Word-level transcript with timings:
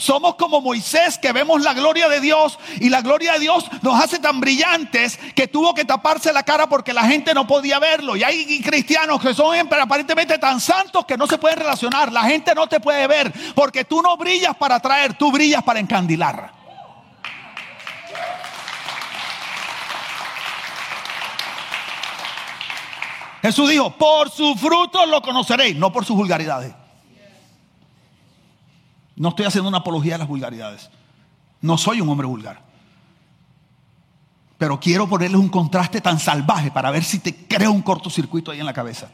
somos 0.00 0.36
como 0.36 0.62
Moisés 0.62 1.18
que 1.18 1.32
vemos 1.32 1.60
la 1.62 1.74
gloria 1.74 2.08
de 2.08 2.20
Dios 2.20 2.58
y 2.80 2.88
la 2.88 3.02
gloria 3.02 3.34
de 3.34 3.40
Dios 3.40 3.66
nos 3.82 4.02
hace 4.02 4.18
tan 4.18 4.40
brillantes 4.40 5.18
que 5.34 5.46
tuvo 5.46 5.74
que 5.74 5.84
taparse 5.84 6.32
la 6.32 6.42
cara 6.42 6.68
porque 6.68 6.94
la 6.94 7.04
gente 7.04 7.34
no 7.34 7.46
podía 7.46 7.78
verlo. 7.78 8.16
Y 8.16 8.22
hay 8.22 8.62
cristianos 8.62 9.20
que 9.20 9.34
son 9.34 9.54
aparentemente 9.58 10.38
tan 10.38 10.58
santos 10.58 11.04
que 11.04 11.18
no 11.18 11.26
se 11.26 11.36
pueden 11.36 11.58
relacionar. 11.58 12.10
La 12.12 12.24
gente 12.24 12.54
no 12.54 12.66
te 12.66 12.80
puede 12.80 13.06
ver 13.06 13.30
porque 13.54 13.84
tú 13.84 14.00
no 14.00 14.16
brillas 14.16 14.56
para 14.56 14.76
atraer, 14.76 15.14
tú 15.14 15.30
brillas 15.30 15.62
para 15.62 15.80
encandilar. 15.80 16.50
Jesús 23.42 23.68
dijo, 23.68 23.90
por 23.90 24.30
sus 24.30 24.58
frutos 24.58 25.08
lo 25.08 25.20
conoceréis, 25.20 25.76
no 25.76 25.92
por 25.92 26.04
sus 26.04 26.16
vulgaridades. 26.16 26.79
No 29.20 29.28
estoy 29.28 29.44
haciendo 29.44 29.68
una 29.68 29.78
apología 29.78 30.14
de 30.14 30.20
las 30.20 30.28
vulgaridades. 30.28 30.88
No 31.60 31.76
soy 31.76 32.00
un 32.00 32.08
hombre 32.08 32.26
vulgar. 32.26 32.62
Pero 34.56 34.80
quiero 34.80 35.06
ponerles 35.06 35.38
un 35.38 35.50
contraste 35.50 36.00
tan 36.00 36.18
salvaje 36.18 36.70
para 36.70 36.90
ver 36.90 37.04
si 37.04 37.18
te 37.18 37.46
creo 37.46 37.70
un 37.70 37.82
cortocircuito 37.82 38.50
ahí 38.50 38.60
en 38.60 38.64
la 38.64 38.72
cabeza. 38.72 39.10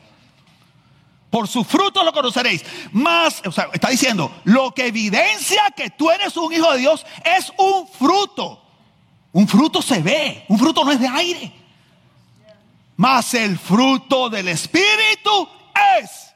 Por 1.29 1.49
sus 1.49 1.67
frutos 1.67 2.05
lo 2.05 2.13
conoceréis. 2.13 2.65
Más, 2.93 3.43
o 3.47 3.51
sea, 3.51 3.69
está 3.73 3.89
diciendo, 3.89 4.31
lo 4.45 4.71
que 4.71 4.87
evidencia 4.87 5.65
que 5.77 5.91
tú 5.91 6.09
eres 6.09 6.37
un 6.37 6.53
hijo 6.53 6.73
de 6.73 6.79
Dios 6.79 7.05
es 7.25 7.53
un 7.59 7.89
fruto. 7.89 8.63
Un 9.33 9.49
fruto 9.49 9.83
se 9.83 10.03
ve, 10.03 10.45
un 10.47 10.57
fruto 10.57 10.85
no 10.85 10.93
es 10.93 11.01
de 11.01 11.09
aire. 11.09 11.53
Mas 12.97 13.35
el 13.35 13.59
fruto 13.59 14.31
del 14.31 14.47
Espíritu 14.47 15.49
es 16.01 16.33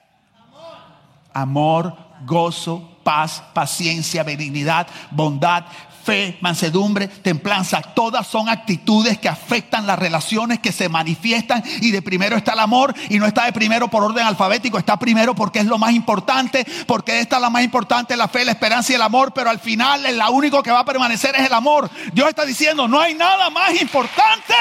amor, 1.32 1.96
gozo, 2.26 2.98
paz, 3.10 3.42
paciencia, 3.52 4.22
benignidad, 4.22 4.86
bondad, 5.10 5.64
fe, 6.04 6.38
mansedumbre, 6.40 7.08
templanza. 7.08 7.82
Todas 7.82 8.24
son 8.24 8.48
actitudes 8.48 9.18
que 9.18 9.28
afectan 9.28 9.84
las 9.84 9.98
relaciones, 9.98 10.60
que 10.60 10.70
se 10.70 10.88
manifiestan. 10.88 11.60
Y 11.80 11.90
de 11.90 12.02
primero 12.02 12.36
está 12.36 12.52
el 12.52 12.60
amor. 12.60 12.94
Y 13.08 13.18
no 13.18 13.26
está 13.26 13.46
de 13.46 13.52
primero 13.52 13.88
por 13.88 14.04
orden 14.04 14.24
alfabético, 14.24 14.78
está 14.78 14.96
primero 14.96 15.34
porque 15.34 15.58
es 15.58 15.66
lo 15.66 15.76
más 15.76 15.92
importante. 15.92 16.64
Porque 16.86 17.18
esta 17.18 17.34
es 17.34 17.42
la 17.42 17.50
más 17.50 17.64
importante, 17.64 18.16
la 18.16 18.28
fe, 18.28 18.44
la 18.44 18.52
esperanza 18.52 18.92
y 18.92 18.94
el 18.94 19.02
amor. 19.02 19.32
Pero 19.34 19.50
al 19.50 19.58
final, 19.58 20.04
la 20.16 20.30
único 20.30 20.62
que 20.62 20.70
va 20.70 20.78
a 20.78 20.84
permanecer 20.84 21.34
es 21.34 21.46
el 21.46 21.52
amor. 21.52 21.90
Dios 22.12 22.28
está 22.28 22.44
diciendo, 22.44 22.86
no 22.86 23.00
hay 23.00 23.14
nada 23.14 23.50
más 23.50 23.72
importante. 23.82 24.54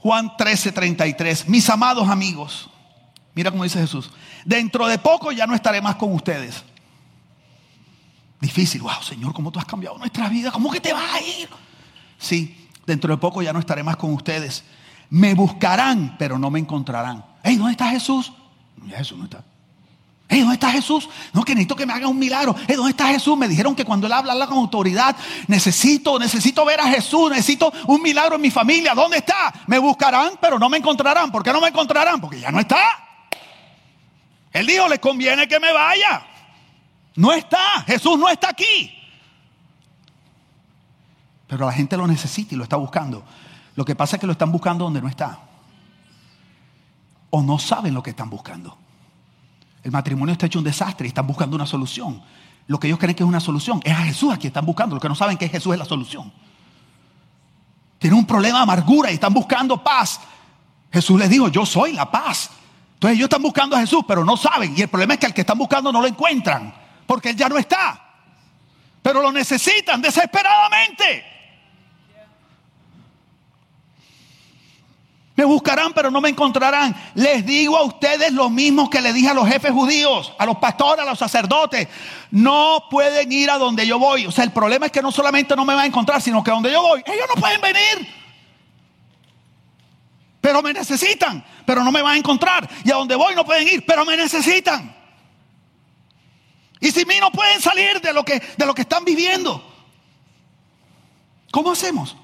Juan 0.00 0.36
13, 0.36 0.72
33. 0.72 1.48
Mis 1.48 1.68
amados 1.68 2.08
amigos, 2.08 2.70
mira 3.34 3.50
cómo 3.50 3.64
dice 3.64 3.80
Jesús, 3.80 4.10
dentro 4.44 4.86
de 4.86 4.98
poco 4.98 5.30
ya 5.30 5.46
no 5.46 5.54
estaré 5.54 5.80
más 5.80 5.96
con 5.96 6.12
ustedes. 6.14 6.64
Difícil, 8.40 8.80
wow, 8.80 9.02
Señor, 9.02 9.34
¿cómo 9.34 9.52
tú 9.52 9.58
has 9.58 9.66
cambiado 9.66 9.98
nuestra 9.98 10.28
vida? 10.28 10.50
¿Cómo 10.50 10.70
que 10.70 10.80
te 10.80 10.94
vas 10.94 11.14
a 11.14 11.20
ir? 11.20 11.48
Sí, 12.18 12.68
dentro 12.86 13.14
de 13.14 13.20
poco 13.20 13.42
ya 13.42 13.52
no 13.52 13.58
estaré 13.58 13.82
más 13.82 13.96
con 13.96 14.14
ustedes. 14.14 14.64
Me 15.10 15.34
buscarán, 15.34 16.16
pero 16.18 16.38
no 16.38 16.50
me 16.50 16.58
encontrarán. 16.58 17.24
Hey, 17.42 17.56
¿dónde 17.56 17.72
está 17.72 17.88
Jesús? 17.88 18.32
Ya 18.86 18.96
Jesús 18.96 19.18
no 19.18 19.24
está. 19.24 19.44
Hey, 20.32 20.42
¿dónde 20.42 20.54
está 20.54 20.70
Jesús? 20.70 21.08
No, 21.32 21.42
que 21.42 21.56
necesito 21.56 21.74
que 21.74 21.84
me 21.84 21.92
haga 21.92 22.06
un 22.06 22.16
milagro. 22.16 22.54
Hey, 22.68 22.76
¿dónde 22.76 22.92
está 22.92 23.08
Jesús? 23.08 23.36
Me 23.36 23.48
dijeron 23.48 23.74
que 23.74 23.84
cuando 23.84 24.06
él 24.06 24.12
habla, 24.12 24.32
habla 24.32 24.46
con 24.46 24.58
autoridad. 24.58 25.16
Necesito, 25.48 26.20
necesito 26.20 26.64
ver 26.64 26.78
a 26.78 26.86
Jesús. 26.86 27.30
Necesito 27.30 27.72
un 27.88 28.00
milagro 28.00 28.36
en 28.36 28.40
mi 28.40 28.50
familia. 28.52 28.94
¿Dónde 28.94 29.16
está? 29.16 29.52
Me 29.66 29.80
buscarán, 29.80 30.34
pero 30.40 30.56
no 30.56 30.68
me 30.68 30.76
encontrarán. 30.76 31.32
¿Por 31.32 31.42
qué 31.42 31.52
no 31.52 31.60
me 31.60 31.66
encontrarán? 31.66 32.20
Porque 32.20 32.38
ya 32.38 32.52
no 32.52 32.60
está. 32.60 32.78
Él 34.52 34.68
dijo, 34.68 34.86
les 34.86 35.00
conviene 35.00 35.48
que 35.48 35.58
me 35.58 35.72
vaya. 35.72 36.24
No 37.16 37.32
está. 37.32 37.82
Jesús 37.84 38.16
no 38.16 38.28
está 38.28 38.50
aquí. 38.50 38.96
Pero 41.48 41.66
la 41.66 41.72
gente 41.72 41.96
lo 41.96 42.06
necesita 42.06 42.54
y 42.54 42.56
lo 42.56 42.62
está 42.62 42.76
buscando. 42.76 43.24
Lo 43.74 43.84
que 43.84 43.96
pasa 43.96 44.14
es 44.14 44.20
que 44.20 44.28
lo 44.28 44.32
están 44.34 44.52
buscando 44.52 44.84
donde 44.84 45.02
no 45.02 45.08
está. 45.08 45.40
O 47.30 47.42
no 47.42 47.58
saben 47.58 47.94
lo 47.94 48.02
que 48.04 48.10
están 48.10 48.30
buscando. 48.30 48.78
El 49.82 49.90
matrimonio 49.90 50.32
está 50.32 50.46
hecho 50.46 50.58
un 50.58 50.64
desastre 50.64 51.06
y 51.06 51.08
están 51.08 51.26
buscando 51.26 51.56
una 51.56 51.66
solución. 51.66 52.22
Lo 52.66 52.78
que 52.78 52.86
ellos 52.86 52.98
creen 52.98 53.14
que 53.14 53.22
es 53.22 53.28
una 53.28 53.40
solución 53.40 53.80
es 53.84 53.92
a 53.92 54.02
Jesús 54.02 54.32
a 54.32 54.36
quien 54.36 54.50
están 54.50 54.66
buscando. 54.66 54.94
Lo 54.94 55.00
que 55.00 55.08
no 55.08 55.14
saben 55.14 55.36
que 55.36 55.48
Jesús 55.48 55.72
es 55.72 55.78
la 55.78 55.84
solución. 55.84 56.32
Tienen 57.98 58.18
un 58.18 58.26
problema 58.26 58.58
de 58.58 58.62
amargura 58.62 59.10
y 59.10 59.14
están 59.14 59.34
buscando 59.34 59.82
paz. 59.82 60.20
Jesús 60.92 61.18
les 61.18 61.28
dijo, 61.28 61.48
yo 61.48 61.66
soy 61.66 61.92
la 61.92 62.10
paz. 62.10 62.50
Entonces 62.94 63.16
ellos 63.16 63.26
están 63.26 63.42
buscando 63.42 63.76
a 63.76 63.80
Jesús, 63.80 64.04
pero 64.06 64.24
no 64.24 64.36
saben. 64.36 64.74
Y 64.76 64.82
el 64.82 64.88
problema 64.88 65.14
es 65.14 65.20
que 65.20 65.26
al 65.26 65.34
que 65.34 65.40
están 65.40 65.58
buscando 65.58 65.90
no 65.90 66.00
lo 66.00 66.06
encuentran, 66.06 66.74
porque 67.06 67.30
Él 67.30 67.36
ya 67.36 67.48
no 67.48 67.56
está. 67.56 67.98
Pero 69.02 69.22
lo 69.22 69.32
necesitan 69.32 70.02
desesperadamente. 70.02 71.39
Me 75.40 75.46
buscarán, 75.46 75.94
pero 75.94 76.10
no 76.10 76.20
me 76.20 76.28
encontrarán. 76.28 76.94
Les 77.14 77.46
digo 77.46 77.74
a 77.74 77.82
ustedes 77.84 78.30
lo 78.30 78.50
mismo 78.50 78.90
que 78.90 79.00
le 79.00 79.10
dije 79.10 79.30
a 79.30 79.32
los 79.32 79.48
jefes 79.48 79.70
judíos, 79.70 80.34
a 80.36 80.44
los 80.44 80.58
pastores, 80.58 81.02
a 81.02 81.08
los 81.08 81.18
sacerdotes. 81.18 81.88
No 82.30 82.84
pueden 82.90 83.32
ir 83.32 83.50
a 83.50 83.56
donde 83.56 83.86
yo 83.86 83.98
voy. 83.98 84.26
O 84.26 84.30
sea, 84.30 84.44
el 84.44 84.52
problema 84.52 84.84
es 84.84 84.92
que 84.92 85.00
no 85.00 85.10
solamente 85.10 85.56
no 85.56 85.64
me 85.64 85.74
van 85.74 85.84
a 85.84 85.86
encontrar, 85.86 86.20
sino 86.20 86.44
que 86.44 86.50
a 86.50 86.52
donde 86.52 86.70
yo 86.70 86.82
voy, 86.82 87.02
ellos 87.06 87.24
no 87.34 87.40
pueden 87.40 87.58
venir. 87.58 88.06
Pero 90.42 90.60
me 90.60 90.74
necesitan, 90.74 91.42
pero 91.64 91.82
no 91.82 91.90
me 91.90 92.02
van 92.02 92.16
a 92.16 92.18
encontrar. 92.18 92.68
Y 92.84 92.90
a 92.90 92.96
donde 92.96 93.14
voy 93.14 93.34
no 93.34 93.46
pueden 93.46 93.66
ir, 93.66 93.86
pero 93.86 94.04
me 94.04 94.18
necesitan. 94.18 94.94
Y 96.80 96.90
si 96.90 97.06
mí 97.06 97.14
no 97.18 97.32
pueden 97.32 97.62
salir 97.62 97.98
de 98.02 98.12
lo 98.12 98.26
que, 98.26 98.42
de 98.58 98.66
lo 98.66 98.74
que 98.74 98.82
están 98.82 99.06
viviendo, 99.06 99.64
¿cómo 101.50 101.72
hacemos? 101.72 102.14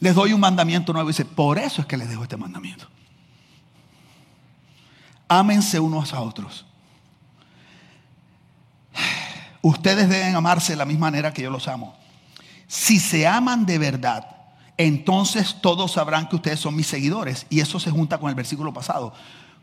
Les 0.00 0.14
doy 0.14 0.32
un 0.32 0.40
mandamiento 0.40 0.92
nuevo. 0.92 1.08
Y 1.08 1.12
dice, 1.12 1.24
por 1.24 1.58
eso 1.58 1.82
es 1.82 1.86
que 1.86 1.96
les 1.96 2.08
dejo 2.08 2.22
este 2.22 2.36
mandamiento. 2.36 2.88
Ámense 5.28 5.78
unos 5.78 6.12
a 6.12 6.22
otros. 6.22 6.66
Ustedes 9.62 10.08
deben 10.08 10.34
amarse 10.34 10.72
de 10.72 10.78
la 10.78 10.86
misma 10.86 11.06
manera 11.06 11.32
que 11.32 11.42
yo 11.42 11.50
los 11.50 11.68
amo. 11.68 11.94
Si 12.66 12.98
se 12.98 13.26
aman 13.26 13.66
de 13.66 13.78
verdad, 13.78 14.26
entonces 14.76 15.56
todos 15.60 15.92
sabrán 15.92 16.28
que 16.28 16.36
ustedes 16.36 16.58
son 16.58 16.74
mis 16.74 16.86
seguidores. 16.86 17.46
Y 17.50 17.60
eso 17.60 17.78
se 17.78 17.90
junta 17.90 18.18
con 18.18 18.30
el 18.30 18.34
versículo 18.34 18.72
pasado. 18.72 19.12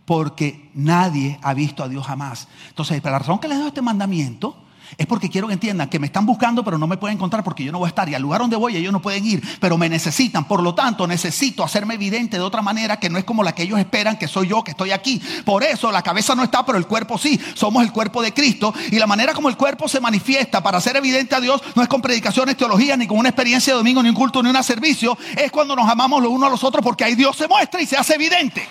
Porque 0.06 0.70
nadie 0.74 1.40
ha 1.42 1.54
visto 1.54 1.84
a 1.84 1.90
Dios 1.90 2.06
jamás. 2.06 2.48
Entonces, 2.70 3.04
la 3.04 3.20
razón 3.20 3.40
que 3.40 3.48
les 3.48 3.58
doy 3.58 3.68
este 3.68 3.82
mandamiento 3.82 4.56
es 4.98 5.06
porque 5.06 5.30
quiero 5.30 5.48
que 5.48 5.54
entiendan 5.54 5.90
que 5.90 6.00
me 6.00 6.08
están 6.08 6.26
buscando, 6.26 6.64
pero 6.64 6.78
no 6.78 6.88
me 6.88 6.98
pueden 6.98 7.18
encontrar 7.18 7.44
porque 7.44 7.64
yo 7.64 7.72
no 7.72 7.80
voy 7.80 7.88
a 7.88 7.90
estar. 7.90 8.08
Y 8.10 8.16
al 8.16 8.22
lugar 8.22 8.42
donde 8.42 8.56
voy, 8.56 8.76
ellos 8.76 8.94
no 8.94 9.02
pueden 9.02 9.26
ir, 9.26 9.44
pero 9.60 9.78
me 9.78 9.90
necesitan. 9.90 10.46
Por 10.46 10.62
lo 10.62 10.76
tanto, 10.76 11.08
necesito 11.08 11.64
hacerme 11.64 11.96
evidente 11.96 12.38
de 12.38 12.44
otra 12.44 12.62
manera 12.62 12.98
que 12.98 13.10
no 13.10 13.18
es 13.18 13.26
como 13.26 13.44
la 13.44 13.54
que 13.54 13.64
ellos 13.64 13.80
esperan, 13.80 14.18
que 14.18 14.28
soy 14.28 14.48
yo, 14.48 14.64
que 14.64 14.72
estoy 14.72 14.92
aquí. 14.92 15.22
Por 15.46 15.64
eso 15.64 15.92
la 15.92 16.02
cabeza 16.02 16.36
no 16.36 16.44
está, 16.44 16.66
pero 16.66 16.78
el 16.78 16.88
cuerpo 16.88 17.18
sí. 17.18 17.40
Somos 17.56 17.84
el 17.84 17.92
cuerpo 17.92 18.22
de 18.22 18.34
Cristo. 18.34 18.74
Y 18.92 18.98
la 18.98 19.08
manera 19.08 19.34
como 19.34 19.50
el 19.50 19.58
cuerpo 19.58 19.88
se 19.88 20.00
manifiesta 20.00 20.62
para 20.62 20.78
hacer 20.78 20.96
evidente 20.96 21.36
a 21.36 21.42
Dios 21.42 21.62
no 21.76 21.82
es 21.82 21.88
con 21.88 22.02
predicaciones, 22.02 22.58
teologías, 22.58 22.98
ni 22.98 23.08
con 23.08 23.18
una 23.18 23.30
experiencia 23.30 23.74
de 23.74 23.78
domingo, 23.78 24.02
ni 24.04 24.10
un 24.10 24.16
culto, 24.16 24.42
ni 24.42 24.50
un 24.50 24.64
servicio. 24.64 25.18
Es 25.36 25.52
cuando 25.52 25.76
nos 25.76 25.90
amamos 25.90 26.22
los 26.22 26.32
unos 26.32 26.48
a 26.48 26.52
los 26.52 26.64
otros 26.64 26.84
porque 26.84 27.04
ahí 27.04 27.16
Dios 27.16 27.36
se 27.36 27.48
muestra 27.48 27.82
y 27.82 27.86
se 27.86 27.98
hace 27.98 28.16
evidente. 28.16 28.68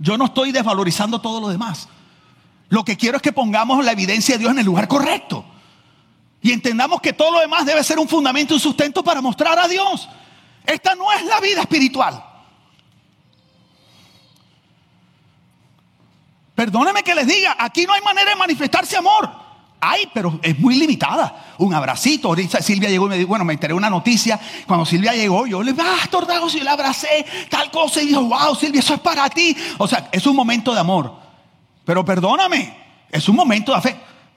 Yo 0.00 0.16
no 0.16 0.24
estoy 0.24 0.50
desvalorizando 0.50 1.20
todo 1.20 1.42
lo 1.42 1.48
demás. 1.48 1.86
Lo 2.70 2.84
que 2.84 2.96
quiero 2.96 3.16
es 3.16 3.22
que 3.22 3.32
pongamos 3.32 3.84
la 3.84 3.92
evidencia 3.92 4.34
de 4.34 4.38
Dios 4.38 4.52
en 4.52 4.58
el 4.58 4.64
lugar 4.64 4.88
correcto. 4.88 5.44
Y 6.40 6.52
entendamos 6.52 7.02
que 7.02 7.12
todo 7.12 7.32
lo 7.32 7.40
demás 7.40 7.66
debe 7.66 7.84
ser 7.84 7.98
un 7.98 8.08
fundamento 8.08 8.54
un 8.54 8.60
sustento 8.60 9.04
para 9.04 9.20
mostrar 9.20 9.58
a 9.58 9.68
Dios. 9.68 10.08
Esta 10.64 10.94
no 10.94 11.12
es 11.12 11.22
la 11.26 11.38
vida 11.40 11.60
espiritual. 11.60 12.24
Perdóneme 16.54 17.02
que 17.02 17.14
les 17.14 17.26
diga, 17.26 17.56
aquí 17.58 17.84
no 17.84 17.92
hay 17.92 18.00
manera 18.00 18.30
de 18.30 18.36
manifestarse 18.36 18.96
amor. 18.96 19.30
Hay, 19.80 20.10
pero 20.12 20.38
es 20.42 20.58
muy 20.58 20.76
limitada. 20.76 21.54
Un 21.58 21.72
abracito. 21.72 22.28
Ahorita 22.28 22.60
Silvia 22.60 22.90
llegó 22.90 23.06
y 23.06 23.08
me 23.10 23.16
dijo, 23.16 23.28
bueno, 23.28 23.44
me 23.44 23.54
enteré 23.54 23.72
una 23.72 23.88
noticia. 23.88 24.38
Cuando 24.66 24.84
Silvia 24.84 25.14
llegó, 25.14 25.46
yo 25.46 25.62
le 25.62 25.72
dije, 25.72 25.86
ah, 25.86 26.06
Tordago, 26.10 26.50
si 26.50 26.60
la 26.60 26.72
abracé, 26.72 27.24
tal 27.48 27.70
cosa. 27.70 28.02
Y 28.02 28.08
dijo, 28.08 28.22
wow, 28.22 28.54
Silvia, 28.54 28.80
eso 28.80 28.94
es 28.94 29.00
para 29.00 29.28
ti. 29.30 29.56
O 29.78 29.88
sea, 29.88 30.08
es 30.12 30.26
un 30.26 30.36
momento 30.36 30.74
de 30.74 30.80
amor. 30.80 31.14
Pero 31.84 32.04
perdóname, 32.04 32.76
es 33.10 33.28
un 33.28 33.36
momento 33.36 33.74
de 33.74 33.80
fe. 33.80 33.96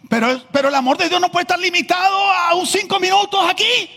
Pero, 0.09 0.41
pero 0.51 0.69
el 0.69 0.75
amor 0.75 0.97
de 0.97 1.09
Dios 1.09 1.19
no 1.19 1.29
puede 1.29 1.43
estar 1.43 1.59
limitado 1.59 2.15
a 2.31 2.55
un 2.55 2.65
cinco 2.65 2.99
minutos 2.99 3.39
aquí. 3.49 3.89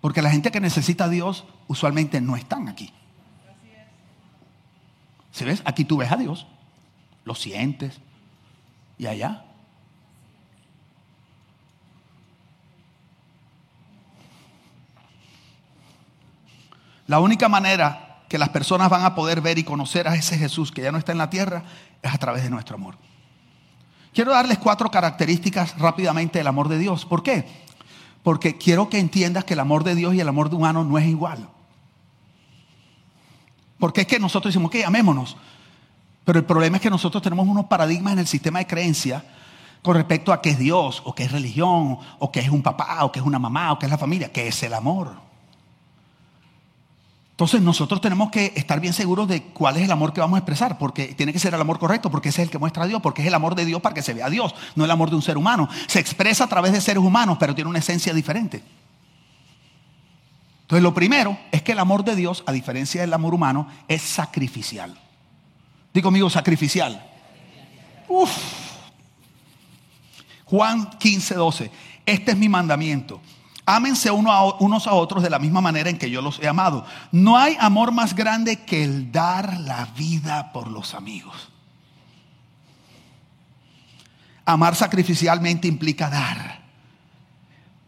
Porque 0.00 0.20
la 0.20 0.30
gente 0.30 0.50
que 0.50 0.60
necesita 0.60 1.04
a 1.04 1.08
Dios 1.08 1.44
usualmente 1.68 2.20
no 2.20 2.36
están 2.36 2.68
aquí. 2.68 2.92
¿Se 5.32 5.44
ves? 5.44 5.62
Aquí 5.64 5.84
tú 5.84 5.96
ves 5.96 6.12
a 6.12 6.16
Dios, 6.16 6.46
lo 7.24 7.34
sientes, 7.34 8.00
y 8.98 9.06
allá. 9.06 9.44
La 17.06 17.18
única 17.18 17.48
manera 17.48 18.22
que 18.28 18.38
las 18.38 18.50
personas 18.50 18.88
van 18.88 19.04
a 19.04 19.14
poder 19.14 19.40
ver 19.40 19.58
y 19.58 19.64
conocer 19.64 20.08
a 20.08 20.14
ese 20.14 20.38
Jesús 20.38 20.72
que 20.72 20.82
ya 20.82 20.92
no 20.92 20.98
está 20.98 21.12
en 21.12 21.18
la 21.18 21.28
tierra 21.28 21.64
es 22.00 22.14
a 22.14 22.18
través 22.18 22.42
de 22.42 22.50
nuestro 22.50 22.76
amor. 22.76 22.96
Quiero 24.14 24.32
darles 24.32 24.58
cuatro 24.58 24.90
características 24.90 25.78
rápidamente 25.78 26.38
del 26.38 26.46
amor 26.46 26.68
de 26.68 26.78
Dios. 26.78 27.04
¿Por 27.04 27.22
qué? 27.22 27.46
Porque 28.22 28.56
quiero 28.56 28.88
que 28.88 28.98
entiendas 28.98 29.44
que 29.44 29.54
el 29.54 29.60
amor 29.60 29.84
de 29.84 29.94
Dios 29.94 30.14
y 30.14 30.20
el 30.20 30.28
amor 30.28 30.48
de 30.48 30.56
humano 30.56 30.84
no 30.84 30.96
es 30.96 31.06
igual. 31.06 31.48
Porque 33.82 34.02
es 34.02 34.06
que 34.06 34.20
nosotros 34.20 34.54
decimos, 34.54 34.70
que 34.70 34.84
amémonos. 34.84 35.36
Pero 36.24 36.38
el 36.38 36.44
problema 36.44 36.76
es 36.76 36.82
que 36.84 36.88
nosotros 36.88 37.20
tenemos 37.20 37.48
unos 37.48 37.64
paradigmas 37.64 38.12
en 38.12 38.20
el 38.20 38.28
sistema 38.28 38.60
de 38.60 38.68
creencia 38.68 39.24
con 39.82 39.96
respecto 39.96 40.32
a 40.32 40.40
qué 40.40 40.50
es 40.50 40.58
Dios, 40.60 41.02
o 41.04 41.16
qué 41.16 41.24
es 41.24 41.32
religión, 41.32 41.98
o 42.20 42.30
qué 42.30 42.38
es 42.38 42.48
un 42.48 42.62
papá, 42.62 43.04
o 43.04 43.10
qué 43.10 43.18
es 43.18 43.26
una 43.26 43.40
mamá, 43.40 43.72
o 43.72 43.80
qué 43.80 43.86
es 43.86 43.90
la 43.90 43.98
familia, 43.98 44.30
qué 44.30 44.46
es 44.46 44.62
el 44.62 44.72
amor. 44.72 45.16
Entonces 47.32 47.60
nosotros 47.60 48.00
tenemos 48.00 48.30
que 48.30 48.52
estar 48.54 48.78
bien 48.78 48.92
seguros 48.92 49.26
de 49.26 49.42
cuál 49.46 49.76
es 49.76 49.82
el 49.82 49.90
amor 49.90 50.12
que 50.12 50.20
vamos 50.20 50.36
a 50.36 50.38
expresar, 50.38 50.78
porque 50.78 51.16
tiene 51.16 51.32
que 51.32 51.40
ser 51.40 51.52
el 51.52 51.60
amor 51.60 51.80
correcto, 51.80 52.08
porque 52.08 52.28
ese 52.28 52.42
es 52.42 52.46
el 52.46 52.52
que 52.52 52.58
muestra 52.58 52.84
a 52.84 52.86
Dios, 52.86 53.02
porque 53.02 53.22
es 53.22 53.26
el 53.26 53.34
amor 53.34 53.56
de 53.56 53.64
Dios 53.64 53.82
para 53.82 53.96
que 53.96 54.02
se 54.02 54.14
vea 54.14 54.26
a 54.26 54.30
Dios, 54.30 54.54
no 54.76 54.84
el 54.84 54.90
amor 54.92 55.10
de 55.10 55.16
un 55.16 55.22
ser 55.22 55.36
humano. 55.36 55.68
Se 55.88 55.98
expresa 55.98 56.44
a 56.44 56.46
través 56.46 56.70
de 56.70 56.80
seres 56.80 57.02
humanos, 57.02 57.36
pero 57.40 57.52
tiene 57.52 57.68
una 57.68 57.80
esencia 57.80 58.14
diferente. 58.14 58.62
Entonces 60.72 60.84
lo 60.84 60.94
primero 60.94 61.38
es 61.50 61.60
que 61.60 61.72
el 61.72 61.78
amor 61.78 62.02
de 62.02 62.16
Dios, 62.16 62.42
a 62.46 62.52
diferencia 62.52 63.02
del 63.02 63.12
amor 63.12 63.34
humano, 63.34 63.68
es 63.88 64.00
sacrificial. 64.00 64.98
Digo 65.92 66.06
conmigo, 66.06 66.30
sacrificial. 66.30 67.06
Uf. 68.08 68.30
Juan 70.46 70.88
15, 70.98 71.34
12. 71.34 71.70
Este 72.06 72.30
es 72.30 72.38
mi 72.38 72.48
mandamiento 72.48 73.20
Ámense 73.66 74.10
unos 74.10 74.86
a 74.86 74.94
otros 74.94 75.22
de 75.22 75.28
la 75.28 75.38
misma 75.38 75.60
manera 75.60 75.90
en 75.90 75.98
que 75.98 76.08
yo 76.08 76.22
los 76.22 76.40
he 76.40 76.48
amado. 76.48 76.86
No 77.10 77.36
hay 77.36 77.54
amor 77.60 77.92
más 77.92 78.16
grande 78.16 78.64
que 78.64 78.82
el 78.82 79.12
dar 79.12 79.60
la 79.60 79.84
vida 79.94 80.52
por 80.54 80.68
los 80.68 80.94
amigos. 80.94 81.50
Amar 84.46 84.74
sacrificialmente 84.74 85.68
implica 85.68 86.08
dar, 86.08 86.61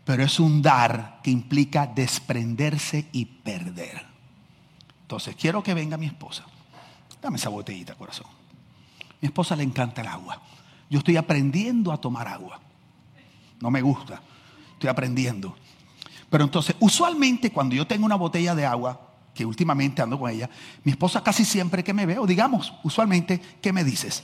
pero 0.05 0.23
es 0.23 0.39
un 0.39 0.61
dar 0.61 1.21
que 1.23 1.31
implica 1.31 1.87
desprenderse 1.87 3.09
y 3.13 3.25
perder. 3.25 4.05
Entonces, 5.03 5.35
quiero 5.37 5.63
que 5.63 5.75
venga 5.75 5.97
mi 5.97 6.07
esposa. 6.07 6.45
Dame 7.23 7.37
esa 7.37 7.49
botellita, 7.49 7.95
corazón. 7.95 8.27
Mi 9.21 9.27
esposa 9.27 9.57
le 9.57 9.63
encanta 9.63 10.03
el 10.03 10.09
agua. 10.09 10.41
Yo 10.91 10.99
estoy 10.99 11.17
aprendiendo 11.17 11.93
a 11.93 11.97
tomar 11.97 12.29
agua. 12.29 12.61
No 13.61 13.71
me 13.71 13.81
gusta. 13.81 14.21
Estoy 14.73 14.91
aprendiendo. 14.91 15.57
Pero 16.29 16.45
entonces, 16.45 16.77
usualmente 16.81 17.51
cuando 17.51 17.75
yo 17.75 17.87
tengo 17.87 18.05
una 18.05 18.17
botella 18.17 18.55
de 18.55 18.67
agua, 18.67 19.01
que 19.35 19.47
últimamente 19.47 20.03
ando 20.03 20.19
con 20.19 20.31
ella, 20.31 20.51
mi 20.85 20.93
esposa 20.93 21.23
casi 21.23 21.45
siempre 21.45 21.83
que 21.83 21.95
me 21.95 22.07
veo, 22.07 22.27
digamos, 22.27 22.75
usualmente, 22.83 23.41
¿qué 23.63 23.73
me 23.73 23.85
dices? 23.85 24.23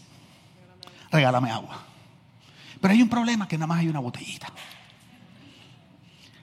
Regálame 1.10 1.50
agua. 1.50 1.82
Pero 2.80 2.92
hay 2.92 3.02
un 3.02 3.08
problema 3.08 3.48
que 3.48 3.56
nada 3.56 3.66
más 3.66 3.80
hay 3.80 3.88
una 3.88 4.00
botellita. 4.00 4.52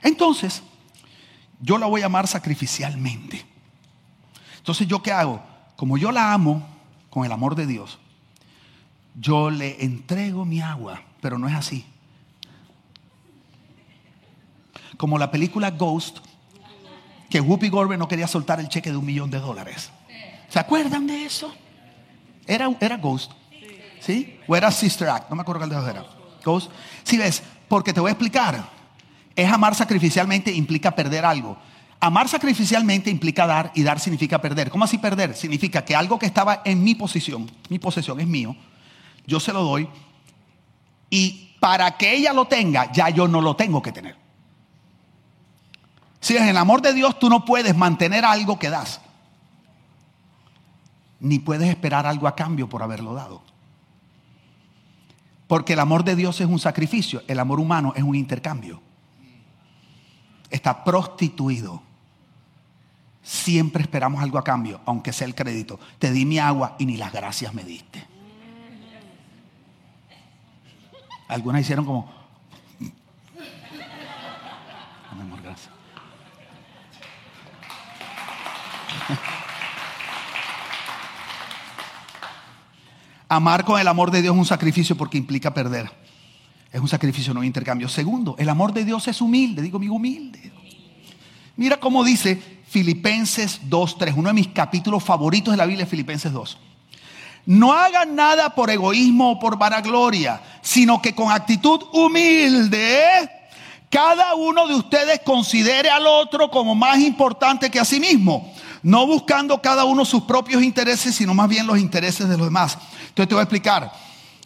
Entonces, 0.02 0.64
yo 1.60 1.78
la 1.78 1.88
voy 1.88 2.02
a 2.02 2.08
amar 2.08 2.28
sacrificialmente. 2.28 3.46
Entonces, 4.58 4.88
¿yo 4.88 5.02
qué 5.02 5.12
hago? 5.12 5.42
Como 5.76 5.98
yo 5.98 6.12
la 6.12 6.34
amo 6.34 6.66
con 7.10 7.26
el 7.26 7.32
amor 7.32 7.56
de 7.56 7.66
Dios, 7.66 8.00
yo 9.16 9.50
le 9.50 9.84
entrego 9.84 10.46
mi 10.46 10.62
agua, 10.62 11.02
pero 11.22 11.38
no 11.38 11.48
es 11.48 11.56
así. 11.56 11.86
Como 14.98 15.18
la 15.18 15.32
película 15.32 15.72
Ghost, 15.72 16.20
que 17.30 17.42
Whoopi 17.42 17.70
Goldberg 17.70 18.00
no 18.00 18.08
quería 18.08 18.28
soltar 18.28 18.60
el 18.60 18.70
cheque 18.70 18.92
de 18.92 18.98
un 18.98 19.06
millón 19.06 19.30
de 19.30 19.40
dólares. 19.40 19.92
¿Se 20.50 20.60
acuerdan 20.60 21.08
de 21.08 21.26
eso? 21.26 21.54
Era, 22.46 22.70
era 22.80 22.98
Ghost. 22.98 23.32
¿Sí? 24.00 24.40
O 24.48 24.56
era 24.56 24.72
Sister 24.72 25.10
Act. 25.10 25.30
No 25.30 25.36
me 25.36 25.42
acuerdo 25.42 25.68
cuál 25.68 25.86
de 25.86 25.92
era. 25.92 26.06
Ghost. 26.44 26.72
Sí, 27.04 27.18
ves, 27.18 27.44
porque 27.68 27.94
te 27.94 28.00
voy 28.00 28.10
a 28.10 28.12
explicar. 28.14 28.77
Es 29.38 29.52
amar 29.52 29.76
sacrificialmente 29.76 30.52
implica 30.52 30.96
perder 30.96 31.24
algo. 31.24 31.60
Amar 32.00 32.28
sacrificialmente 32.28 33.12
implica 33.12 33.46
dar 33.46 33.72
y 33.76 33.84
dar 33.84 34.00
significa 34.00 34.42
perder. 34.42 34.72
¿Cómo 34.72 34.84
así 34.84 34.98
perder? 34.98 35.36
Significa 35.36 35.86
que 35.86 35.96
algo 35.96 36.18
que 36.18 36.26
estaba 36.26 36.64
en 36.66 36.84
mi 36.84 36.96
posición, 36.96 37.50
mi 37.70 37.78
posesión 37.78 38.20
es 38.20 38.26
mío, 38.26 38.56
yo 39.28 39.40
se 39.40 39.54
lo 39.54 39.62
doy 39.62 39.88
y 41.12 41.54
para 41.60 41.98
que 41.98 42.16
ella 42.16 42.34
lo 42.34 42.46
tenga, 42.46 42.92
ya 42.92 43.10
yo 43.10 43.28
no 43.28 43.40
lo 43.40 43.56
tengo 43.56 43.80
que 43.80 43.92
tener. 43.92 44.16
Si 46.20 46.36
en 46.36 46.48
el 46.48 46.58
amor 46.58 46.82
de 46.82 46.94
Dios 46.94 47.20
tú 47.20 47.30
no 47.30 47.46
puedes 47.46 47.76
mantener 47.78 48.26
algo 48.26 48.58
que 48.58 48.72
das, 48.72 49.02
ni 51.20 51.38
puedes 51.38 51.70
esperar 51.70 52.08
algo 52.08 52.28
a 52.28 52.36
cambio 52.36 52.68
por 52.68 52.82
haberlo 52.82 53.14
dado. 53.14 53.44
Porque 55.46 55.74
el 55.74 55.80
amor 55.80 56.04
de 56.04 56.16
Dios 56.16 56.42
es 56.42 56.48
un 56.48 56.58
sacrificio, 56.58 57.22
el 57.28 57.40
amor 57.40 57.60
humano 57.60 57.94
es 57.96 58.02
un 58.02 58.16
intercambio. 58.16 58.87
Está 60.50 60.84
prostituido. 60.84 61.82
Siempre 63.22 63.82
esperamos 63.82 64.24
algo 64.24 64.38
a 64.38 64.44
cambio, 64.44 64.80
aunque 64.86 65.12
sea 65.12 65.28
el 65.28 65.36
crédito. 65.36 65.80
Te 66.00 66.12
di 66.12 66.26
mi 66.26 66.40
agua 66.40 66.76
y 66.80 66.86
ni 66.86 66.98
las 66.98 67.12
gracias 67.12 67.54
me 67.54 67.64
diste. 67.64 68.06
Algunas 71.28 71.62
hicieron 71.62 71.86
como, 71.86 72.18
Amar 83.30 83.66
con 83.66 83.80
el 83.80 83.88
amor 83.88 84.12
de 84.12 84.22
Dios 84.22 84.34
es 84.34 84.40
un 84.40 84.46
sacrificio 84.46 84.96
porque 84.96 85.18
implica 85.18 85.54
perder. 85.54 85.92
Es 86.72 86.82
un 86.82 86.88
sacrificio, 86.88 87.34
no 87.34 87.40
un 87.40 87.46
intercambio. 87.46 87.88
Segundo, 87.90 88.36
el 88.38 88.50
amor 88.50 88.74
de 88.74 88.86
Dios 88.86 89.08
es 89.08 89.22
humilde. 89.22 89.62
Digo, 89.62 89.78
amigo, 89.78 89.96
humilde. 89.96 90.52
Mira 91.56 91.80
cómo 91.80 92.04
dice 92.04 92.42
Filipenses 92.68 93.62
2.3, 93.70 94.14
uno 94.16 94.30
de 94.30 94.34
mis 94.34 94.48
capítulos 94.50 95.04
favoritos 95.04 95.54
de 95.54 95.58
la 95.58 95.66
Biblia, 95.66 95.86
Filipenses 95.86 96.32
2. 96.32 96.58
No 97.48 97.74
hagan 97.74 98.16
nada 98.16 98.54
por 98.54 98.70
egoísmo 98.70 99.32
o 99.32 99.40
por 99.40 99.58
vanagloria, 99.58 100.42
sino 100.62 101.02
que 101.02 101.16
con 101.16 101.32
actitud 101.32 101.82
humilde, 101.94 103.30
cada 103.90 104.36
uno 104.36 104.68
de 104.68 104.76
ustedes 104.76 105.22
considere 105.22 105.90
al 105.90 106.06
otro 106.06 106.52
como 106.52 106.76
más 106.76 107.00
importante 107.00 107.72
que 107.72 107.80
a 107.80 107.86
sí 107.86 108.00
mismo 108.00 108.54
no 108.84 109.06
buscando 109.06 109.62
cada 109.62 109.84
uno 109.84 110.06
sus 110.06 110.24
propios 110.24 110.64
intereses, 110.64 111.16
sino 111.16 111.34
más 111.34 111.50
bien 111.50 111.68
los 111.68 111.78
intereses 111.78 112.30
de 112.30 112.38
los 112.38 112.48
demás. 112.48 112.78
Entonces 113.10 113.28
te 113.28 113.36
voy 113.36 113.42
a 113.42 113.44
explicar. 113.44 113.92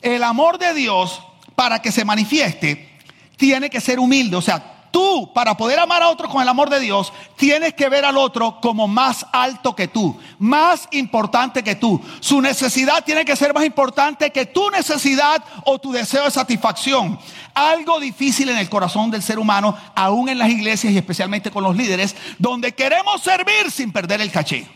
El 0.02 0.24
amor 0.24 0.58
de 0.58 0.74
Dios, 0.74 1.22
para 1.62 1.80
que 1.80 1.92
se 1.92 2.04
manifieste, 2.04 2.90
tiene 3.38 3.70
que 3.70 3.80
ser 3.80 4.00
humilde. 4.00 4.36
O 4.36 4.42
sea, 4.42 4.80
Tú, 4.90 5.32
para 5.32 5.56
poder 5.56 5.80
amar 5.80 6.04
a 6.04 6.10
otro 6.10 6.28
con 6.28 6.42
el 6.42 6.50
amor 6.50 6.70
de 6.70 6.82
Dios, 6.82 7.14
tienes 7.38 7.74
que 7.76 7.88
ver 7.88 8.04
al 8.04 8.18
otro 8.18 8.60
como 8.60 8.90
más 8.90 9.26
alto 9.32 9.74
que 9.74 9.88
tú, 9.88 10.20
más 10.38 10.90
importante 10.92 11.64
que 11.64 11.76
tú. 11.76 12.02
Su 12.20 12.42
necesidad 12.42 13.02
tiene 13.06 13.24
que 13.24 13.38
ser 13.38 13.54
más 13.54 13.64
importante 13.64 14.32
que 14.32 14.48
tu 14.48 14.70
necesidad 14.70 15.42
o 15.64 15.80
tu 15.80 15.94
deseo 15.94 16.26
de 16.26 16.32
satisfacción. 16.32 17.18
Algo 17.54 18.02
difícil 18.02 18.50
en 18.50 18.58
el 18.58 18.70
corazón 18.70 19.12
del 19.12 19.22
ser 19.22 19.40
humano, 19.40 19.78
aún 19.96 20.28
en 20.28 20.40
las 20.40 20.50
iglesias 20.50 20.92
y 20.92 20.98
especialmente 20.98 21.52
con 21.52 21.64
los 21.64 21.78
líderes, 21.78 22.14
donde 22.38 22.74
queremos 22.74 23.22
servir 23.22 23.72
sin 23.72 23.94
perder 23.94 24.20
el 24.20 24.30
caché. 24.30 24.68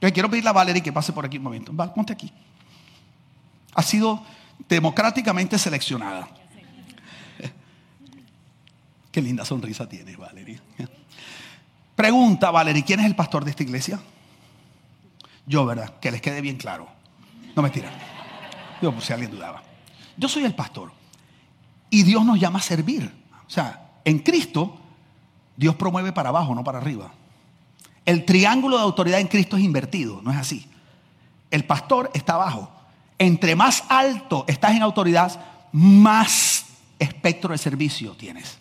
Yo 0.00 0.12
quiero 0.12 0.28
pedirle 0.28 0.50
a 0.50 0.54
Valerie 0.54 0.82
que 0.82 0.92
pase 0.92 1.12
por 1.12 1.24
aquí 1.24 1.36
un 1.36 1.44
momento. 1.44 1.72
Ponte 1.94 2.14
aquí. 2.14 2.32
Ha 3.74 3.82
sido 3.84 4.24
democráticamente 4.68 5.58
seleccionada. 5.58 6.28
Qué 9.10 9.22
linda 9.22 9.44
sonrisa 9.44 9.88
tiene, 9.88 10.16
Valeria. 10.16 10.60
Pregunta, 11.94 12.50
Valeria, 12.50 12.84
¿quién 12.84 13.00
es 13.00 13.06
el 13.06 13.16
pastor 13.16 13.44
de 13.44 13.50
esta 13.50 13.62
iglesia? 13.62 13.98
Yo, 15.46 15.64
¿verdad? 15.64 15.98
Que 16.00 16.10
les 16.10 16.20
quede 16.20 16.40
bien 16.40 16.56
claro. 16.56 16.86
No 17.54 17.62
me 17.62 17.70
tiran. 17.70 17.92
Yo, 18.82 18.92
por 18.92 19.02
si 19.02 19.12
alguien 19.12 19.30
dudaba. 19.30 19.62
Yo 20.16 20.28
soy 20.28 20.44
el 20.44 20.54
pastor. 20.54 20.92
Y 21.88 22.02
Dios 22.02 22.24
nos 22.26 22.38
llama 22.38 22.58
a 22.58 22.62
servir. 22.62 23.10
O 23.46 23.50
sea, 23.50 24.00
en 24.04 24.18
Cristo, 24.18 24.78
Dios 25.56 25.74
promueve 25.76 26.12
para 26.12 26.28
abajo, 26.28 26.54
no 26.54 26.62
para 26.62 26.78
arriba. 26.78 27.12
El 28.04 28.24
triángulo 28.24 28.76
de 28.76 28.82
autoridad 28.82 29.20
en 29.20 29.28
Cristo 29.28 29.56
es 29.56 29.64
invertido, 29.64 30.20
no 30.22 30.30
es 30.30 30.36
así. 30.36 30.68
El 31.50 31.64
pastor 31.64 32.10
está 32.12 32.34
abajo. 32.34 32.70
Entre 33.18 33.56
más 33.56 33.84
alto 33.88 34.44
estás 34.46 34.74
en 34.74 34.82
autoridad, 34.82 35.40
más 35.72 36.66
espectro 36.98 37.52
de 37.52 37.58
servicio 37.58 38.12
tienes. 38.12 38.58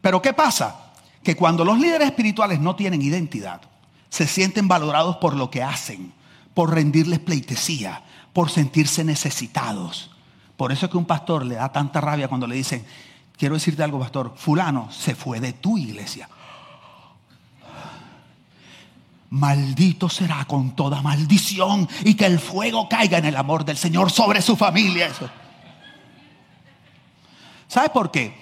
Pero 0.00 0.20
¿qué 0.20 0.32
pasa? 0.32 0.92
Que 1.22 1.36
cuando 1.36 1.64
los 1.64 1.78
líderes 1.78 2.08
espirituales 2.08 2.60
no 2.60 2.76
tienen 2.76 3.02
identidad, 3.02 3.62
se 4.10 4.26
sienten 4.26 4.68
valorados 4.68 5.16
por 5.16 5.34
lo 5.34 5.50
que 5.50 5.62
hacen, 5.62 6.12
por 6.52 6.72
rendirles 6.72 7.18
pleitesía, 7.18 8.02
por 8.32 8.50
sentirse 8.50 9.02
necesitados. 9.02 10.10
Por 10.56 10.70
eso 10.70 10.86
es 10.86 10.92
que 10.92 10.98
un 10.98 11.06
pastor 11.06 11.44
le 11.44 11.56
da 11.56 11.72
tanta 11.72 12.00
rabia 12.00 12.28
cuando 12.28 12.46
le 12.46 12.54
dicen, 12.54 12.84
quiero 13.36 13.54
decirte 13.54 13.82
algo, 13.82 13.98
pastor, 13.98 14.34
fulano 14.36 14.90
se 14.92 15.14
fue 15.14 15.40
de 15.40 15.52
tu 15.52 15.78
iglesia. 15.78 16.28
Maldito 19.34 20.08
será 20.08 20.44
con 20.44 20.76
toda 20.76 21.02
maldición 21.02 21.88
y 22.04 22.14
que 22.14 22.26
el 22.26 22.38
fuego 22.38 22.88
caiga 22.88 23.18
en 23.18 23.24
el 23.24 23.36
amor 23.36 23.64
del 23.64 23.76
Señor 23.76 24.10
sobre 24.10 24.40
su 24.40 24.54
familia. 24.56 25.08
Eso. 25.08 25.28
¿Sabes 27.66 27.90
por 27.90 28.10
qué? 28.10 28.32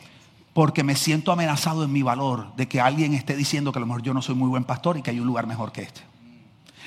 Porque 0.53 0.85
me 0.85 0.95
siento 0.95 1.33
amenazado 1.33 1.83
en 1.83 1.93
mi 1.93 2.03
valor 2.03 2.55
de 2.57 2.69
que 2.69 2.81
alguien 2.81 3.15
esté 3.15 3.35
diciendo 3.35 3.73
que 3.73 3.79
a 3.79 3.81
lo 3.81 3.87
mejor 3.87 4.03
yo 4.03 4.13
no 4.13 4.21
soy 4.21 4.35
muy 4.35 4.49
buen 4.49 4.65
pastor 4.65 4.99
y 4.99 5.03
que 5.03 5.11
hay 5.11 5.19
un 5.19 5.27
lugar 5.27 5.47
mejor 5.47 5.73
que 5.73 5.83
este. 5.83 6.03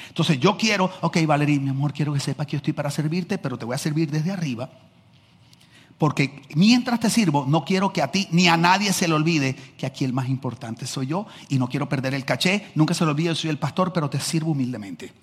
Entonces 0.07 0.39
yo 0.39 0.55
quiero, 0.55 0.91
ok 1.01 1.17
Valerie, 1.25 1.59
mi 1.59 1.69
amor, 1.69 1.91
quiero 1.91 2.13
que 2.13 2.19
sepas 2.19 2.45
que 2.45 2.53
yo 2.53 2.57
estoy 2.57 2.73
para 2.73 2.91
servirte, 2.91 3.39
pero 3.39 3.57
te 3.57 3.65
voy 3.65 3.73
a 3.73 3.79
servir 3.79 4.11
desde 4.11 4.31
arriba. 4.31 4.69
Porque 5.97 6.41
mientras 6.55 6.99
te 6.99 7.09
sirvo, 7.09 7.45
no 7.47 7.63
quiero 7.63 7.93
que 7.93 8.01
a 8.01 8.11
ti 8.11 8.27
ni 8.31 8.47
a 8.47 8.57
nadie 8.57 8.91
se 8.91 9.07
le 9.07 9.13
olvide 9.13 9.55
que 9.77 9.85
aquí 9.85 10.03
el 10.03 10.11
más 10.11 10.27
importante 10.27 10.85
soy 10.85 11.07
yo 11.07 11.25
y 11.47 11.57
no 11.57 11.69
quiero 11.69 11.87
perder 11.87 12.13
el 12.13 12.25
caché. 12.25 12.67
Nunca 12.75 12.93
se 12.93 13.05
le 13.05 13.11
olvide, 13.11 13.33
soy 13.33 13.49
el 13.49 13.57
pastor, 13.57 13.93
pero 13.93 14.09
te 14.09 14.19
sirvo 14.19 14.51
humildemente. 14.51 15.13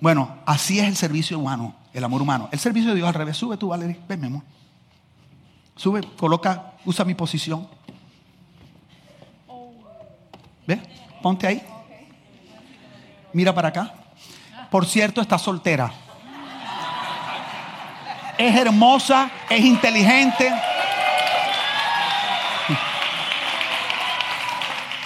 Bueno, 0.00 0.38
así 0.46 0.78
es 0.78 0.86
el 0.86 0.94
servicio 0.94 1.36
humano, 1.36 1.74
el 1.92 2.04
amor 2.04 2.22
humano. 2.22 2.48
El 2.52 2.60
servicio 2.60 2.90
de 2.90 2.96
Dios 2.96 3.08
al 3.08 3.14
revés. 3.14 3.36
Sube 3.36 3.56
tú, 3.56 3.68
Valerie. 3.68 3.98
Ven, 4.08 4.20
mi 4.20 4.26
amor. 4.28 4.42
Sube, 5.74 6.02
coloca, 6.16 6.74
usa 6.84 7.04
mi 7.04 7.14
posición. 7.14 7.66
¿Ve? 10.64 10.80
Ponte 11.20 11.48
ahí. 11.48 11.62
Mira 13.32 13.52
para 13.52 13.68
acá. 13.68 13.94
Por 14.70 14.86
cierto, 14.86 15.20
está 15.20 15.38
soltera. 15.38 15.92
Es 18.38 18.54
hermosa, 18.54 19.30
es 19.50 19.64
inteligente. 19.64 20.52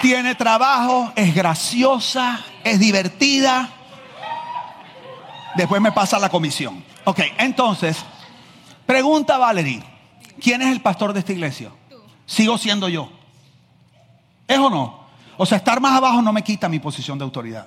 Tiene 0.02 0.34
trabajo, 0.34 1.12
es 1.16 1.34
graciosa, 1.34 2.40
es 2.62 2.78
divertida. 2.78 3.70
Después 5.54 5.80
me 5.80 5.92
pasa 5.92 6.18
la 6.18 6.28
comisión. 6.28 6.84
Ok, 7.04 7.20
entonces, 7.38 8.04
pregunta 8.84 9.38
Valerie, 9.38 9.82
¿quién 10.40 10.60
es 10.62 10.68
el 10.68 10.80
pastor 10.80 11.12
de 11.12 11.20
esta 11.20 11.32
iglesia? 11.32 11.70
Sigo 12.26 12.58
siendo 12.58 12.88
yo. 12.88 13.10
¿Es 14.46 14.58
o 14.58 14.68
no? 14.68 15.06
O 15.36 15.46
sea, 15.46 15.58
estar 15.58 15.80
más 15.80 15.96
abajo 15.96 16.20
no 16.20 16.32
me 16.32 16.42
quita 16.42 16.68
mi 16.68 16.78
posición 16.78 17.18
de 17.18 17.24
autoridad. 17.24 17.66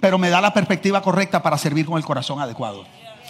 Pero 0.00 0.18
me 0.18 0.30
da 0.30 0.40
la 0.40 0.52
perspectiva 0.52 1.02
correcta 1.02 1.42
para 1.42 1.58
servir 1.58 1.86
con 1.86 1.96
el 1.96 2.04
corazón 2.04 2.40
adecuado. 2.40 2.84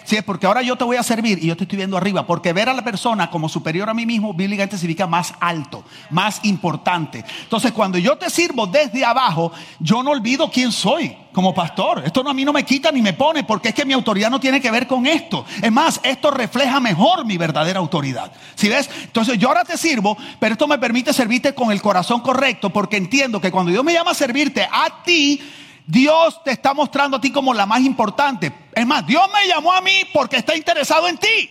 Sí, 0.06 0.14
es 0.14 0.22
porque 0.22 0.46
ahora 0.46 0.62
yo 0.62 0.76
te 0.76 0.84
voy 0.84 0.96
a 0.96 1.02
servir 1.02 1.42
y 1.42 1.48
yo 1.48 1.56
te 1.56 1.64
estoy 1.64 1.78
viendo 1.78 1.96
arriba. 1.96 2.24
Porque 2.28 2.52
ver 2.52 2.68
a 2.68 2.74
la 2.74 2.84
persona 2.84 3.28
como 3.28 3.48
superior 3.48 3.90
a 3.90 3.94
mí 3.94 4.06
mismo, 4.06 4.32
bíblicamente 4.32 4.78
significa 4.78 5.08
más 5.08 5.34
alto, 5.40 5.82
más 6.10 6.38
importante. 6.44 7.24
Entonces, 7.42 7.72
cuando 7.72 7.98
yo 7.98 8.16
te 8.16 8.30
sirvo 8.30 8.68
desde 8.68 9.04
abajo, 9.04 9.50
yo 9.80 10.04
no 10.04 10.12
olvido 10.12 10.48
quién 10.48 10.70
soy 10.70 11.16
como 11.32 11.52
pastor. 11.52 12.04
Esto 12.06 12.22
no, 12.22 12.30
a 12.30 12.34
mí 12.34 12.44
no 12.44 12.52
me 12.52 12.64
quita 12.64 12.92
ni 12.92 13.02
me 13.02 13.14
pone, 13.14 13.42
porque 13.42 13.70
es 13.70 13.74
que 13.74 13.84
mi 13.84 13.94
autoridad 13.94 14.30
no 14.30 14.38
tiene 14.38 14.60
que 14.60 14.70
ver 14.70 14.86
con 14.86 15.08
esto. 15.08 15.44
Es 15.60 15.72
más, 15.72 15.98
esto 16.04 16.30
refleja 16.30 16.78
mejor 16.78 17.26
mi 17.26 17.36
verdadera 17.36 17.80
autoridad. 17.80 18.30
¿Sí 18.54 18.68
ves? 18.68 18.88
Entonces, 19.02 19.36
yo 19.38 19.48
ahora 19.48 19.64
te 19.64 19.76
sirvo, 19.76 20.16
pero 20.38 20.52
esto 20.52 20.68
me 20.68 20.78
permite 20.78 21.12
servirte 21.12 21.52
con 21.52 21.72
el 21.72 21.82
corazón 21.82 22.20
correcto, 22.20 22.70
porque 22.70 22.96
entiendo 22.96 23.40
que 23.40 23.50
cuando 23.50 23.72
Dios 23.72 23.82
me 23.82 23.92
llama 23.92 24.12
a 24.12 24.14
servirte 24.14 24.68
a 24.70 25.02
ti, 25.02 25.42
Dios 25.86 26.42
te 26.42 26.50
está 26.50 26.74
mostrando 26.74 27.16
a 27.16 27.20
ti 27.20 27.30
como 27.30 27.54
la 27.54 27.64
más 27.64 27.80
importante. 27.80 28.52
Es 28.74 28.86
más, 28.86 29.06
Dios 29.06 29.28
me 29.32 29.46
llamó 29.46 29.72
a 29.72 29.80
mí 29.80 30.02
porque 30.12 30.36
está 30.36 30.56
interesado 30.56 31.06
en 31.06 31.16
ti. 31.16 31.50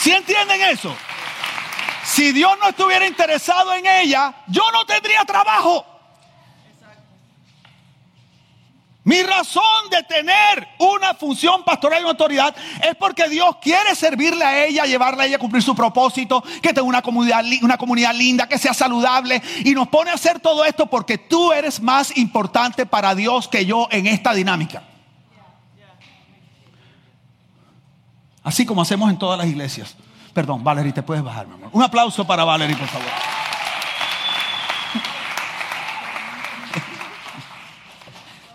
¿Sí 0.00 0.12
entienden 0.12 0.60
eso? 0.62 0.94
Si 2.04 2.32
Dios 2.32 2.56
no 2.60 2.68
estuviera 2.68 3.06
interesado 3.06 3.74
en 3.74 3.86
ella, 3.86 4.34
yo 4.48 4.62
no 4.72 4.84
tendría 4.86 5.24
trabajo. 5.24 5.86
Mi 9.08 9.22
razón 9.22 9.88
de 9.90 10.02
tener 10.02 10.68
una 10.76 11.14
función 11.14 11.64
pastoral 11.64 12.02
y 12.02 12.06
autoridad 12.06 12.54
es 12.86 12.94
porque 12.94 13.26
Dios 13.26 13.56
quiere 13.58 13.94
servirle 13.94 14.44
a 14.44 14.66
ella, 14.66 14.84
llevarla 14.84 15.22
a 15.22 15.26
ella 15.26 15.36
a 15.36 15.38
cumplir 15.38 15.62
su 15.62 15.74
propósito, 15.74 16.44
que 16.60 16.74
tenga 16.74 16.82
una 16.82 17.00
comunidad, 17.00 17.42
una 17.62 17.78
comunidad 17.78 18.14
linda, 18.14 18.46
que 18.46 18.58
sea 18.58 18.74
saludable. 18.74 19.40
Y 19.64 19.72
nos 19.72 19.88
pone 19.88 20.10
a 20.10 20.12
hacer 20.12 20.40
todo 20.40 20.62
esto 20.62 20.88
porque 20.88 21.16
tú 21.16 21.54
eres 21.54 21.80
más 21.80 22.18
importante 22.18 22.84
para 22.84 23.14
Dios 23.14 23.48
que 23.48 23.64
yo 23.64 23.88
en 23.90 24.06
esta 24.06 24.34
dinámica. 24.34 24.82
Así 28.42 28.66
como 28.66 28.82
hacemos 28.82 29.08
en 29.08 29.18
todas 29.18 29.38
las 29.38 29.46
iglesias. 29.46 29.96
Perdón, 30.34 30.62
Valerie, 30.62 30.92
te 30.92 31.02
puedes 31.02 31.24
bajar, 31.24 31.46
mi 31.46 31.54
amor. 31.54 31.70
Un 31.72 31.82
aplauso 31.82 32.26
para 32.26 32.44
Valerie, 32.44 32.76
por 32.76 32.88
favor. 32.88 33.08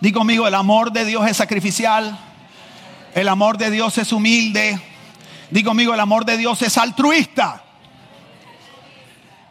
Digo 0.04 0.20
conmigo, 0.20 0.46
el 0.46 0.56
amor 0.56 0.92
de 0.92 1.06
Dios 1.06 1.26
es 1.30 1.38
sacrificial. 1.38 2.20
El 3.16 3.30
amor 3.30 3.58
de 3.58 3.72
Dios 3.72 3.98
es 3.98 4.12
humilde. 4.12 4.78
Digo 5.50 5.70
conmigo, 5.70 5.94
el 5.94 6.00
amor 6.02 6.26
de 6.26 6.36
Dios 6.36 6.62
es 6.62 6.78
altruista. 6.78 7.64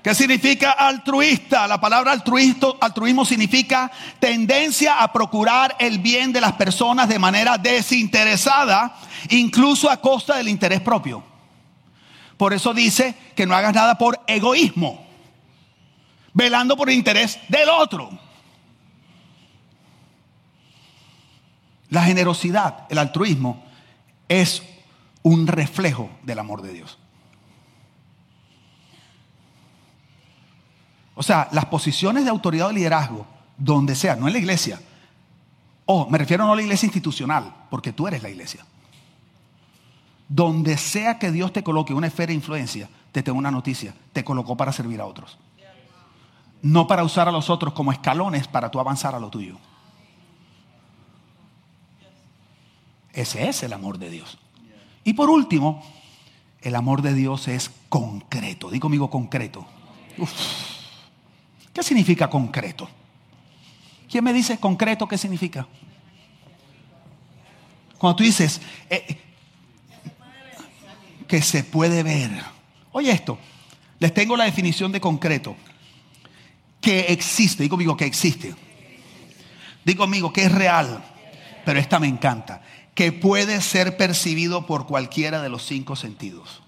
¿Qué 0.03 0.15
significa 0.15 0.73
altruista? 0.73 1.67
La 1.67 1.81
palabra 1.81 2.13
altruismo, 2.13 2.77
altruismo 2.83 3.25
significa 3.25 3.91
tendencia 4.19 5.03
a 5.03 5.11
procurar 5.11 5.75
el 5.79 6.01
bien 6.01 6.35
de 6.35 6.43
las 6.43 6.53
personas 6.53 7.09
de 7.09 7.19
manera 7.19 7.57
desinteresada, 7.57 8.95
incluso 9.31 9.89
a 9.89 10.03
costa 10.03 10.37
del 10.37 10.51
interés 10.51 10.83
propio. 10.83 11.25
Por 12.37 12.53
eso 12.53 12.75
dice 12.75 13.15
que 13.35 13.47
no 13.47 13.55
hagas 13.55 13.73
nada 13.73 13.97
por 13.97 14.21
egoísmo, 14.27 15.03
velando 16.35 16.77
por 16.77 16.91
el 16.91 16.97
interés 16.97 17.39
del 17.49 17.71
otro. 17.71 18.11
La 21.93 22.05
generosidad, 22.05 22.87
el 22.89 22.97
altruismo, 22.97 23.63
es 24.27 24.63
un 25.23 25.47
reflejo 25.47 26.09
del 26.23 26.39
amor 26.39 26.63
de 26.63 26.73
Dios. 26.73 26.99
O 31.15 31.23
sea, 31.23 31.51
las 31.53 31.67
posiciones 31.67 32.25
de 32.25 32.31
autoridad 32.31 32.69
o 32.69 32.73
liderazgo, 32.73 33.27
donde 33.59 33.95
sea, 33.95 34.17
no 34.17 34.27
en 34.27 34.33
la 34.33 34.39
iglesia. 34.39 34.81
O 35.85 36.09
me 36.09 36.17
refiero 36.17 36.47
no 36.47 36.55
a 36.55 36.57
la 36.57 36.63
iglesia 36.63 36.87
institucional, 36.87 37.55
porque 37.69 37.93
tú 37.93 38.09
eres 38.09 38.23
la 38.23 38.31
iglesia. 38.31 38.65
Donde 40.31 40.79
sea 40.79 41.19
que 41.19 41.31
Dios 41.31 41.53
te 41.53 41.63
coloque 41.63 41.93
una 41.93 42.07
esfera 42.07 42.29
de 42.29 42.37
influencia, 42.37 42.89
te 43.13 43.23
tengo 43.23 43.37
una 43.37 43.51
noticia, 43.51 43.95
te 44.15 44.25
colocó 44.25 44.57
para 44.57 44.73
servir 44.73 44.99
a 45.03 45.05
otros. 45.05 45.39
No 46.63 46.87
para 46.87 47.05
usar 47.05 47.29
a 47.29 47.33
los 47.33 47.51
otros 47.51 47.75
como 47.75 47.93
escalones 47.93 48.49
para 48.49 48.71
tú 48.71 48.81
avanzar 48.81 49.15
a 49.15 49.21
lo 49.21 49.29
tuyo. 49.29 49.59
Ese 53.13 53.49
es 53.49 53.63
el 53.63 53.73
amor 53.73 53.99
de 53.99 54.11
Dios. 54.11 54.39
Y 55.05 55.15
por 55.15 55.31
último, 55.31 55.83
el 56.63 56.75
amor 56.75 57.03
de 57.03 57.15
Dios 57.15 57.49
es 57.49 57.71
concreto. 57.89 58.71
Digo 58.71 58.83
conmigo 58.83 59.11
concreto. 59.11 59.67
¿Qué 61.73 61.83
significa 61.83 62.31
concreto? 62.31 62.89
¿Quién 64.09 64.25
me 64.25 64.33
dice 64.33 64.59
concreto 64.59 65.09
qué 65.09 65.19
significa? 65.19 65.67
Cuando 67.99 68.17
tú 68.17 68.25
dices 68.25 68.61
eh, 68.91 69.17
que 71.27 71.41
se 71.41 71.65
puede 71.65 72.03
ver. 72.03 72.31
Oye 72.93 73.11
esto, 73.11 73.39
les 73.99 74.13
tengo 74.13 74.37
la 74.37 74.45
definición 74.45 74.93
de 74.93 75.01
concreto. 75.01 75.57
Que 76.81 77.13
existe, 77.13 77.63
digo 77.63 77.75
conmigo 77.75 77.97
que 77.97 78.05
existe. 78.05 78.55
Digo 79.85 80.05
conmigo 80.05 80.33
que 80.33 80.45
es 80.45 80.53
real, 80.53 81.03
pero 81.65 81.79
esta 81.79 81.99
me 81.99 82.09
encanta 82.09 82.63
que 82.95 83.13
puede 83.13 83.61
ser 83.61 83.97
percibido 83.97 84.67
por 84.67 84.87
cualquiera 84.87 85.41
de 85.43 85.49
los 85.49 85.65
cinco 85.65 85.97
sentidos. 85.97 86.63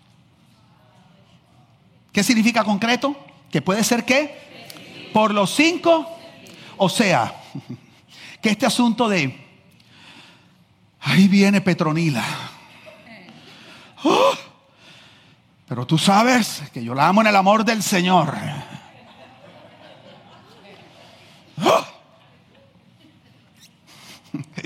¿Qué 2.12 2.22
significa 2.22 2.64
concreto? 2.64 3.16
Que 3.50 3.60
puede 3.60 3.84
ser 3.84 4.04
qué? 4.04 5.10
Por 5.12 5.34
los 5.34 5.54
cinco. 5.54 6.08
O 6.76 6.88
sea, 6.88 7.34
que 8.42 8.50
este 8.50 8.66
asunto 8.66 9.08
de, 9.08 9.36
ahí 11.00 11.28
viene 11.28 11.60
Petronila. 11.60 12.24
¡Oh! 14.04 14.34
pero 15.66 15.86
tú 15.86 15.96
sabes 15.98 16.62
que 16.72 16.84
yo 16.84 16.94
la 16.94 17.08
amo 17.08 17.22
en 17.22 17.26
el 17.28 17.36
amor 17.36 17.64
del 17.64 17.82
Señor. 17.82 18.34
¡Oh! 21.64 21.93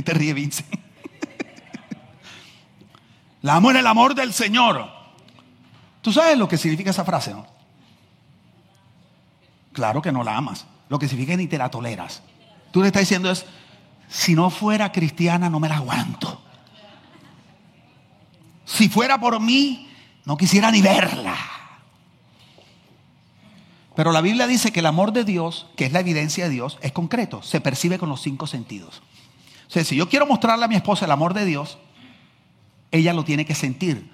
Te 0.02 0.14
ríe 0.14 0.34
Vincent. 0.34 0.68
La 3.42 3.56
amo 3.56 3.70
en 3.70 3.76
el 3.76 3.86
amor 3.86 4.14
del 4.14 4.32
Señor. 4.32 4.88
¿Tú 6.02 6.12
sabes 6.12 6.36
lo 6.36 6.48
que 6.48 6.58
significa 6.58 6.90
esa 6.90 7.04
frase? 7.04 7.32
No? 7.32 7.46
Claro 9.72 10.02
que 10.02 10.12
no 10.12 10.24
la 10.24 10.36
amas. 10.36 10.66
Lo 10.88 10.98
que 10.98 11.08
significa 11.08 11.36
ni 11.36 11.46
te 11.46 11.58
la 11.58 11.70
toleras. 11.70 12.22
Tú 12.72 12.80
le 12.80 12.88
estás 12.88 13.02
diciendo 13.02 13.30
es, 13.30 13.46
si 14.08 14.34
no 14.34 14.50
fuera 14.50 14.90
cristiana 14.90 15.48
no 15.48 15.60
me 15.60 15.68
la 15.68 15.76
aguanto. 15.76 16.42
Si 18.64 18.88
fuera 18.88 19.18
por 19.18 19.40
mí, 19.40 19.88
no 20.24 20.36
quisiera 20.36 20.70
ni 20.70 20.82
verla. 20.82 21.36
Pero 23.94 24.12
la 24.12 24.20
Biblia 24.20 24.46
dice 24.46 24.72
que 24.72 24.80
el 24.80 24.86
amor 24.86 25.12
de 25.12 25.24
Dios, 25.24 25.66
que 25.76 25.86
es 25.86 25.92
la 25.92 26.00
evidencia 26.00 26.44
de 26.44 26.50
Dios, 26.50 26.78
es 26.82 26.92
concreto, 26.92 27.42
se 27.42 27.60
percibe 27.60 27.98
con 27.98 28.08
los 28.08 28.20
cinco 28.20 28.46
sentidos. 28.46 29.02
O 29.68 29.70
sea, 29.70 29.84
si 29.84 29.96
yo 29.96 30.08
quiero 30.08 30.26
mostrarle 30.26 30.64
a 30.64 30.68
mi 30.68 30.76
esposa 30.76 31.04
el 31.04 31.10
amor 31.10 31.34
de 31.34 31.44
Dios, 31.44 31.78
ella 32.90 33.12
lo 33.12 33.24
tiene 33.24 33.44
que 33.44 33.54
sentir. 33.54 34.10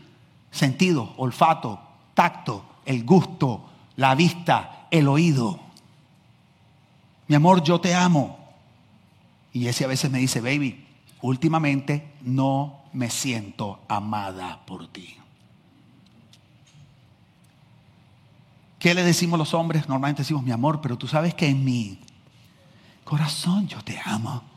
Sentido, 0.51 1.15
olfato, 1.17 1.81
tacto, 2.13 2.65
el 2.85 3.05
gusto, 3.05 3.65
la 3.97 4.15
vista, 4.17 4.89
el 4.91 5.07
oído. 5.07 5.61
Mi 7.29 7.37
amor, 7.37 7.63
yo 7.63 7.81
te 7.81 7.95
amo. 7.95 8.39
Y 9.53 9.69
ese 9.69 9.85
a 9.85 9.89
veces 9.89 10.11
me 10.11 10.19
dice, 10.19 10.41
baby, 10.41 10.85
últimamente 11.23 12.13
no 12.23 12.83
me 12.93 13.09
siento 13.09 13.81
amada 13.89 14.61
por 14.67 14.89
ti. 14.89 15.17
¿Qué 18.81 18.93
le 18.93 19.05
decimos 19.05 19.39
los 19.39 19.55
hombres? 19.55 19.89
Normalmente 19.89 20.23
decimos 20.23 20.43
mi 20.43 20.51
amor, 20.51 20.81
pero 20.81 20.99
tú 20.99 21.07
sabes 21.07 21.33
que 21.35 21.49
en 21.49 21.65
mi 21.65 22.01
corazón 23.05 23.69
yo 23.69 23.83
te 23.83 24.01
amo. 24.05 24.54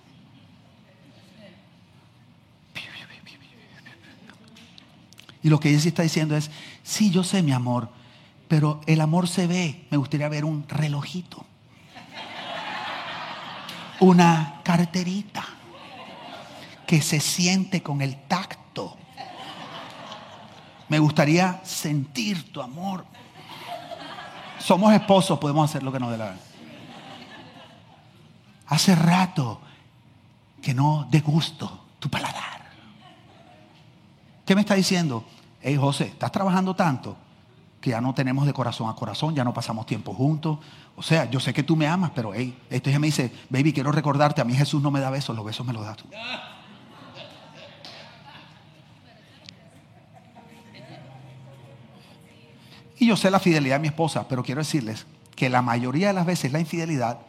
Y 5.47 5.49
lo 5.49 5.61
que 5.61 5.69
ella 5.69 5.87
está 5.87 6.03
diciendo 6.03 6.35
es, 6.35 6.51
sí, 6.83 7.09
yo 7.09 7.23
sé 7.23 7.41
mi 7.41 7.53
amor, 7.53 7.87
pero 8.49 8.81
el 8.85 8.99
amor 8.99 9.29
se 9.29 9.47
ve. 9.47 9.87
Me 9.89 9.95
gustaría 9.95 10.27
ver 10.27 10.43
un 10.43 10.67
relojito, 10.67 11.45
una 14.01 14.59
carterita 14.65 15.45
que 16.85 17.01
se 17.01 17.21
siente 17.21 17.81
con 17.81 18.01
el 18.01 18.17
tacto. 18.27 18.97
Me 20.89 20.99
gustaría 20.99 21.61
sentir 21.63 22.51
tu 22.51 22.61
amor. 22.61 23.05
Somos 24.59 24.93
esposos, 24.93 25.39
podemos 25.39 25.69
hacer 25.69 25.81
lo 25.81 25.93
que 25.93 25.99
nos 26.01 26.11
dé 26.11 26.17
la 26.17 26.25
gana. 26.25 26.39
Hace 28.65 28.95
rato 28.95 29.61
que 30.61 30.73
no 30.73 31.07
degusto 31.09 31.85
tu 31.99 32.09
paladar. 32.09 32.69
¿Qué 34.45 34.53
me 34.53 34.59
está 34.59 34.75
diciendo? 34.75 35.23
Hey 35.67 35.75
José, 35.75 36.05
estás 36.05 36.31
trabajando 36.31 36.73
tanto 36.77 37.17
que 37.81 37.89
ya 37.89 37.99
no 37.99 38.13
tenemos 38.13 38.45
de 38.45 38.53
corazón 38.53 38.89
a 38.89 38.95
corazón, 38.95 39.35
ya 39.35 39.43
no 39.43 39.53
pasamos 39.53 39.85
tiempo 39.85 40.13
juntos. 40.13 40.59
O 40.95 41.03
sea, 41.03 41.29
yo 41.29 41.41
sé 41.41 41.53
que 41.53 41.61
tú 41.61 41.75
me 41.75 41.85
amas, 41.85 42.11
pero 42.15 42.33
hey, 42.33 42.57
esto 42.69 42.89
ya 42.89 42.99
me 42.99 43.07
dice, 43.07 43.33
baby, 43.49 43.73
quiero 43.73 43.91
recordarte, 43.91 44.39
a 44.39 44.45
mí 44.45 44.53
Jesús 44.53 44.81
no 44.81 44.91
me 44.91 45.01
da 45.01 45.09
besos, 45.09 45.35
los 45.35 45.43
besos 45.43 45.67
me 45.67 45.73
los 45.73 45.83
das 45.83 45.97
tú. 45.97 46.05
Y 52.97 53.05
yo 53.05 53.17
sé 53.17 53.29
la 53.29 53.41
fidelidad 53.41 53.75
de 53.75 53.81
mi 53.81 53.87
esposa, 53.89 54.25
pero 54.25 54.43
quiero 54.43 54.61
decirles 54.61 55.05
que 55.35 55.49
la 55.49 55.61
mayoría 55.61 56.07
de 56.07 56.13
las 56.13 56.25
veces 56.25 56.53
la 56.53 56.61
infidelidad 56.61 57.19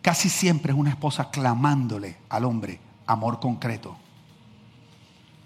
casi 0.00 0.30
siempre 0.30 0.72
es 0.72 0.78
una 0.78 0.88
esposa 0.88 1.28
clamándole 1.28 2.16
al 2.30 2.46
hombre 2.46 2.80
amor 3.04 3.40
concreto. 3.40 3.98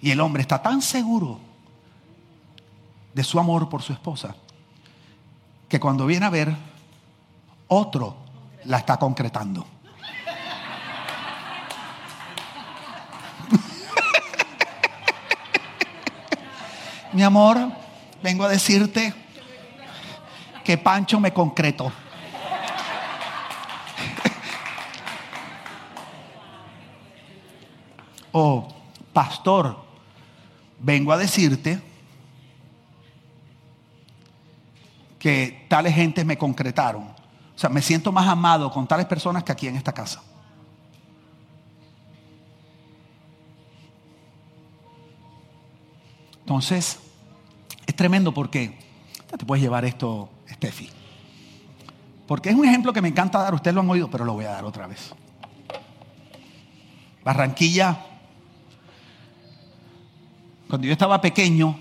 Y 0.02 0.10
el 0.10 0.20
hombre 0.20 0.42
está 0.42 0.62
tan 0.62 0.80
seguro 0.80 1.40
de 3.12 3.24
su 3.24 3.38
amor 3.38 3.68
por 3.68 3.82
su 3.82 3.92
esposa 3.92 4.34
que 5.68 5.78
cuando 5.78 6.06
viene 6.06 6.24
a 6.26 6.30
ver, 6.30 6.56
otro 7.68 8.16
la 8.64 8.78
está 8.78 8.96
concretando. 8.96 9.66
Mi 17.12 17.22
amor, 17.22 17.58
vengo 18.22 18.44
a 18.44 18.48
decirte 18.48 19.12
que 20.64 20.78
Pancho 20.78 21.20
me 21.20 21.32
concretó. 21.32 21.92
oh, 28.32 28.66
pastor, 29.12 29.89
vengo 30.80 31.12
a 31.12 31.18
decirte 31.18 31.80
que 35.18 35.66
tales 35.68 35.94
gentes 35.94 36.24
me 36.24 36.38
concretaron. 36.38 37.02
O 37.02 37.58
sea, 37.58 37.68
me 37.68 37.82
siento 37.82 38.10
más 38.10 38.26
amado 38.26 38.70
con 38.70 38.88
tales 38.88 39.06
personas 39.06 39.44
que 39.44 39.52
aquí 39.52 39.68
en 39.68 39.76
esta 39.76 39.92
casa. 39.92 40.22
Entonces, 46.40 46.98
es 47.86 47.94
tremendo 47.94 48.32
porque 48.32 48.76
te 49.36 49.44
puedes 49.44 49.62
llevar 49.62 49.84
esto, 49.84 50.30
Steffi. 50.50 50.90
Porque 52.26 52.48
es 52.48 52.54
un 52.54 52.64
ejemplo 52.64 52.92
que 52.92 53.02
me 53.02 53.08
encanta 53.08 53.40
dar, 53.40 53.54
ustedes 53.54 53.74
lo 53.74 53.82
han 53.82 53.90
oído, 53.90 54.10
pero 54.10 54.24
lo 54.24 54.32
voy 54.32 54.46
a 54.46 54.52
dar 54.52 54.64
otra 54.64 54.86
vez. 54.86 55.14
Barranquilla 57.22 58.06
cuando 60.70 60.86
yo 60.86 60.92
estaba 60.92 61.20
pequeño, 61.20 61.76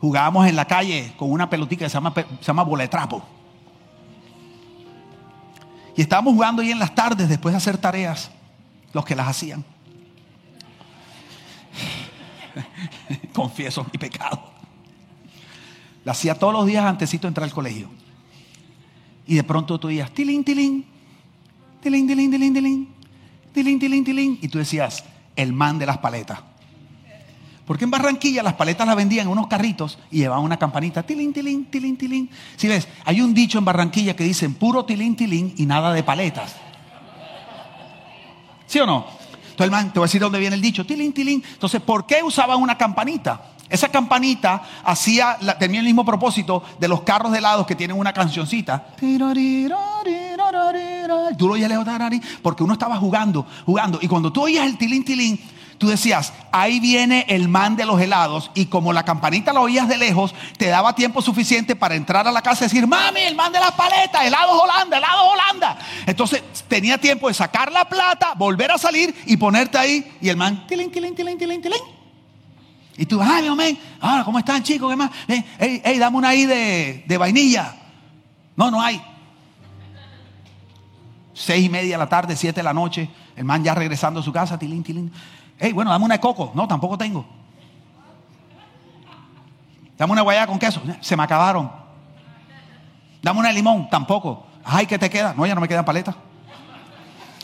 jugábamos 0.00 0.46
en 0.46 0.56
la 0.56 0.66
calle 0.66 1.14
con 1.16 1.30
una 1.30 1.48
pelotita 1.48 1.84
que 1.84 1.88
se 1.88 1.94
llama, 1.94 2.12
se 2.12 2.44
llama 2.44 2.64
boletrapo. 2.64 3.22
Y 5.96 6.02
estábamos 6.02 6.34
jugando 6.34 6.60
ahí 6.60 6.72
en 6.72 6.78
las 6.78 6.94
tardes 6.94 7.28
después 7.28 7.52
de 7.52 7.56
hacer 7.56 7.78
tareas, 7.78 8.30
los 8.92 9.04
que 9.04 9.14
las 9.14 9.28
hacían. 9.28 9.64
Confieso 13.32 13.86
mi 13.90 13.98
pecado. 13.98 14.50
La 16.04 16.12
hacía 16.12 16.34
todos 16.34 16.52
los 16.52 16.66
días 16.66 16.84
antesito 16.84 17.22
de 17.22 17.28
entrar 17.28 17.44
al 17.44 17.54
colegio. 17.54 17.88
Y 19.26 19.36
de 19.36 19.44
pronto 19.44 19.78
tú 19.78 19.88
oías, 19.88 20.10
tilín, 20.10 20.44
tilín, 20.44 20.84
tilín, 21.82 22.06
tilín, 22.06 22.30
tilín, 22.30 22.54
tilín, 22.54 22.88
tilín, 23.52 23.78
tilín, 23.78 24.04
tilín. 24.04 24.38
Y 24.42 24.48
tú 24.48 24.58
decías, 24.58 25.04
el 25.36 25.52
man 25.52 25.78
de 25.78 25.86
las 25.86 25.98
paletas. 25.98 26.40
Porque 27.66 27.84
en 27.84 27.90
Barranquilla 27.90 28.42
las 28.42 28.54
paletas 28.54 28.86
las 28.86 28.94
vendían 28.94 29.26
en 29.26 29.32
unos 29.32 29.48
carritos 29.48 29.98
y 30.10 30.18
llevaban 30.18 30.44
una 30.44 30.56
campanita, 30.56 31.02
tilín, 31.02 31.32
tilín, 31.32 31.66
tilín, 31.66 31.96
tilín. 31.96 32.30
Si 32.56 32.68
ves, 32.68 32.86
hay 33.04 33.20
un 33.20 33.34
dicho 33.34 33.58
en 33.58 33.64
Barranquilla 33.64 34.14
que 34.14 34.22
dicen 34.22 34.54
puro 34.54 34.84
tilín, 34.84 35.16
tilín 35.16 35.52
y 35.56 35.66
nada 35.66 35.92
de 35.92 36.04
paletas. 36.04 36.54
¿Sí 38.66 38.78
o 38.78 38.86
no? 38.86 39.06
Entonces, 39.56 39.64
el 39.64 39.70
man, 39.70 39.92
te 39.92 39.98
voy 39.98 40.04
a 40.04 40.08
decir 40.08 40.20
dónde 40.20 40.38
viene 40.38 40.54
el 40.54 40.62
dicho, 40.62 40.86
tilín, 40.86 41.12
tilín. 41.12 41.42
Entonces, 41.54 41.80
¿por 41.80 42.06
qué 42.06 42.22
usaban 42.22 42.62
una 42.62 42.78
campanita? 42.78 43.52
Esa 43.68 43.88
campanita 43.88 44.62
hacía, 44.84 45.36
tenía 45.58 45.80
el 45.80 45.86
mismo 45.86 46.04
propósito 46.04 46.62
de 46.78 46.86
los 46.86 47.00
carros 47.02 47.32
de 47.32 47.38
helados 47.38 47.66
que 47.66 47.74
tienen 47.74 47.98
una 47.98 48.12
cancioncita. 48.12 48.94
Tú 48.96 49.18
lo 51.48 51.54
oyes 51.54 51.68
porque 52.42 52.62
uno 52.62 52.74
estaba 52.74 52.96
jugando, 52.96 53.44
jugando. 53.64 53.98
Y 54.00 54.06
cuando 54.06 54.32
tú 54.32 54.42
oías 54.42 54.66
el 54.66 54.78
tilín, 54.78 55.04
tilín, 55.04 55.40
tú 55.78 55.88
decías, 55.88 56.32
ahí 56.52 56.80
viene 56.80 57.26
el 57.28 57.48
man 57.48 57.76
de 57.76 57.84
los 57.84 58.00
helados 58.00 58.50
y 58.54 58.66
como 58.66 58.92
la 58.92 59.04
campanita 59.04 59.52
la 59.52 59.60
oías 59.60 59.88
de 59.88 59.96
lejos, 59.96 60.34
te 60.56 60.66
daba 60.66 60.94
tiempo 60.94 61.22
suficiente 61.22 61.76
para 61.76 61.94
entrar 61.94 62.26
a 62.26 62.32
la 62.32 62.42
casa 62.42 62.64
y 62.64 62.68
decir, 62.68 62.86
mami, 62.86 63.20
el 63.20 63.34
man 63.34 63.52
de 63.52 63.60
la 63.60 63.70
paleta, 63.70 64.26
helados 64.26 64.60
Holanda, 64.60 64.98
helados 64.98 65.32
Holanda. 65.32 65.78
Entonces 66.06 66.42
tenía 66.68 66.98
tiempo 66.98 67.28
de 67.28 67.34
sacar 67.34 67.70
la 67.72 67.88
plata, 67.88 68.34
volver 68.36 68.72
a 68.72 68.78
salir 68.78 69.14
y 69.26 69.36
ponerte 69.36 69.78
ahí 69.78 70.16
y 70.20 70.28
el 70.28 70.36
man, 70.36 70.66
tilín, 70.66 70.90
tilín, 70.90 71.14
tilín, 71.14 71.38
tilín, 71.38 71.62
tilín. 71.62 71.80
Y 72.98 73.04
tú, 73.04 73.20
ay, 73.20 73.42
mi 73.42 73.48
amén, 73.48 73.78
ahora, 74.00 74.24
¿cómo 74.24 74.38
están 74.38 74.62
chicos? 74.62 74.90
¿Qué 74.90 74.96
más? 74.96 75.10
Ey, 75.58 75.98
dame 75.98 76.16
una 76.16 76.30
ahí 76.30 76.46
de, 76.46 77.04
de 77.06 77.18
vainilla. 77.18 77.76
No, 78.56 78.70
no 78.70 78.80
hay. 78.80 79.02
Seis 81.34 81.66
y 81.66 81.68
media 81.68 81.96
de 81.96 81.98
la 81.98 82.08
tarde, 82.08 82.34
siete 82.34 82.60
de 82.60 82.64
la 82.64 82.72
noche, 82.72 83.10
el 83.36 83.44
man 83.44 83.62
ya 83.62 83.74
regresando 83.74 84.20
a 84.20 84.22
su 84.22 84.32
casa, 84.32 84.58
tilín, 84.58 84.82
tilín. 84.82 85.12
Hey, 85.58 85.72
bueno, 85.72 85.90
dame 85.90 86.04
una 86.04 86.14
de 86.14 86.20
coco. 86.20 86.52
No, 86.54 86.68
tampoco 86.68 86.98
tengo. 86.98 87.24
Dame 89.96 90.12
una 90.12 90.22
guayaba 90.22 90.46
con 90.46 90.58
queso. 90.58 90.82
Se 91.00 91.16
me 91.16 91.22
acabaron. 91.22 91.70
Dame 93.22 93.40
una 93.40 93.48
de 93.48 93.54
limón. 93.54 93.88
Tampoco. 93.88 94.46
Ay, 94.64 94.86
¿qué 94.86 94.98
te 94.98 95.08
queda? 95.08 95.32
No, 95.34 95.46
ya 95.46 95.54
no 95.54 95.60
me 95.60 95.68
quedan 95.68 95.84
paletas. 95.84 96.14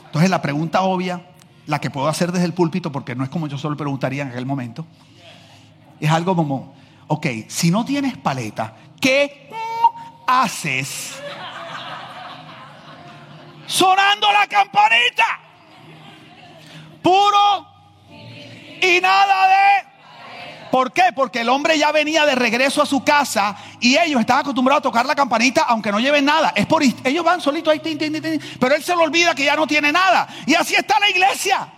Entonces 0.04 0.28
la 0.28 0.42
pregunta 0.42 0.82
obvia, 0.82 1.22
la 1.66 1.80
que 1.80 1.88
puedo 1.88 2.06
hacer 2.06 2.32
desde 2.32 2.44
el 2.44 2.52
púlpito, 2.52 2.92
porque 2.92 3.14
no 3.14 3.24
es 3.24 3.30
como 3.30 3.46
yo 3.46 3.56
solo 3.56 3.78
preguntaría 3.78 4.24
en 4.24 4.28
aquel 4.28 4.44
momento, 4.44 4.84
es 5.98 6.10
algo 6.10 6.36
como, 6.36 6.74
ok, 7.06 7.26
si 7.48 7.70
no 7.70 7.82
tienes 7.84 8.18
paleta, 8.18 8.74
¿qué 9.00 9.50
haces 10.26 11.18
sonando 13.66 14.30
la 14.32 14.46
campanita? 14.46 15.40
Puro 17.00 17.71
y 18.82 19.00
nada 19.00 19.48
de... 19.48 19.92
¿Por 20.70 20.90
qué? 20.90 21.12
Porque 21.14 21.42
el 21.42 21.50
hombre 21.50 21.78
ya 21.78 21.92
venía 21.92 22.24
de 22.24 22.34
regreso 22.34 22.80
a 22.80 22.86
su 22.86 23.04
casa 23.04 23.54
y 23.78 23.98
ellos 23.98 24.20
estaban 24.20 24.40
acostumbrados 24.40 24.80
a 24.80 24.82
tocar 24.82 25.04
la 25.04 25.14
campanita 25.14 25.64
aunque 25.68 25.92
no 25.92 26.00
lleven 26.00 26.24
nada. 26.24 26.54
Es 26.56 26.64
por 26.64 26.82
ellos 26.82 27.24
van 27.24 27.42
solitos 27.42 27.72
ahí, 27.72 27.80
pero 28.58 28.74
él 28.74 28.82
se 28.82 28.96
le 28.96 29.02
olvida 29.02 29.34
que 29.34 29.44
ya 29.44 29.54
no 29.54 29.66
tiene 29.66 29.92
nada. 29.92 30.26
Y 30.46 30.54
así 30.54 30.74
está 30.74 30.98
la 30.98 31.10
iglesia. 31.10 31.68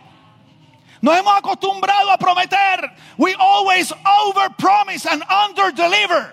Nos 1.00 1.18
hemos 1.18 1.36
acostumbrado 1.36 2.10
a 2.12 2.16
prometer. 2.16 2.92
We 3.18 3.34
always 3.34 3.92
over 3.92 4.48
promise 4.56 5.06
and 5.06 5.24
under 5.28 5.74
deliver. 5.74 6.32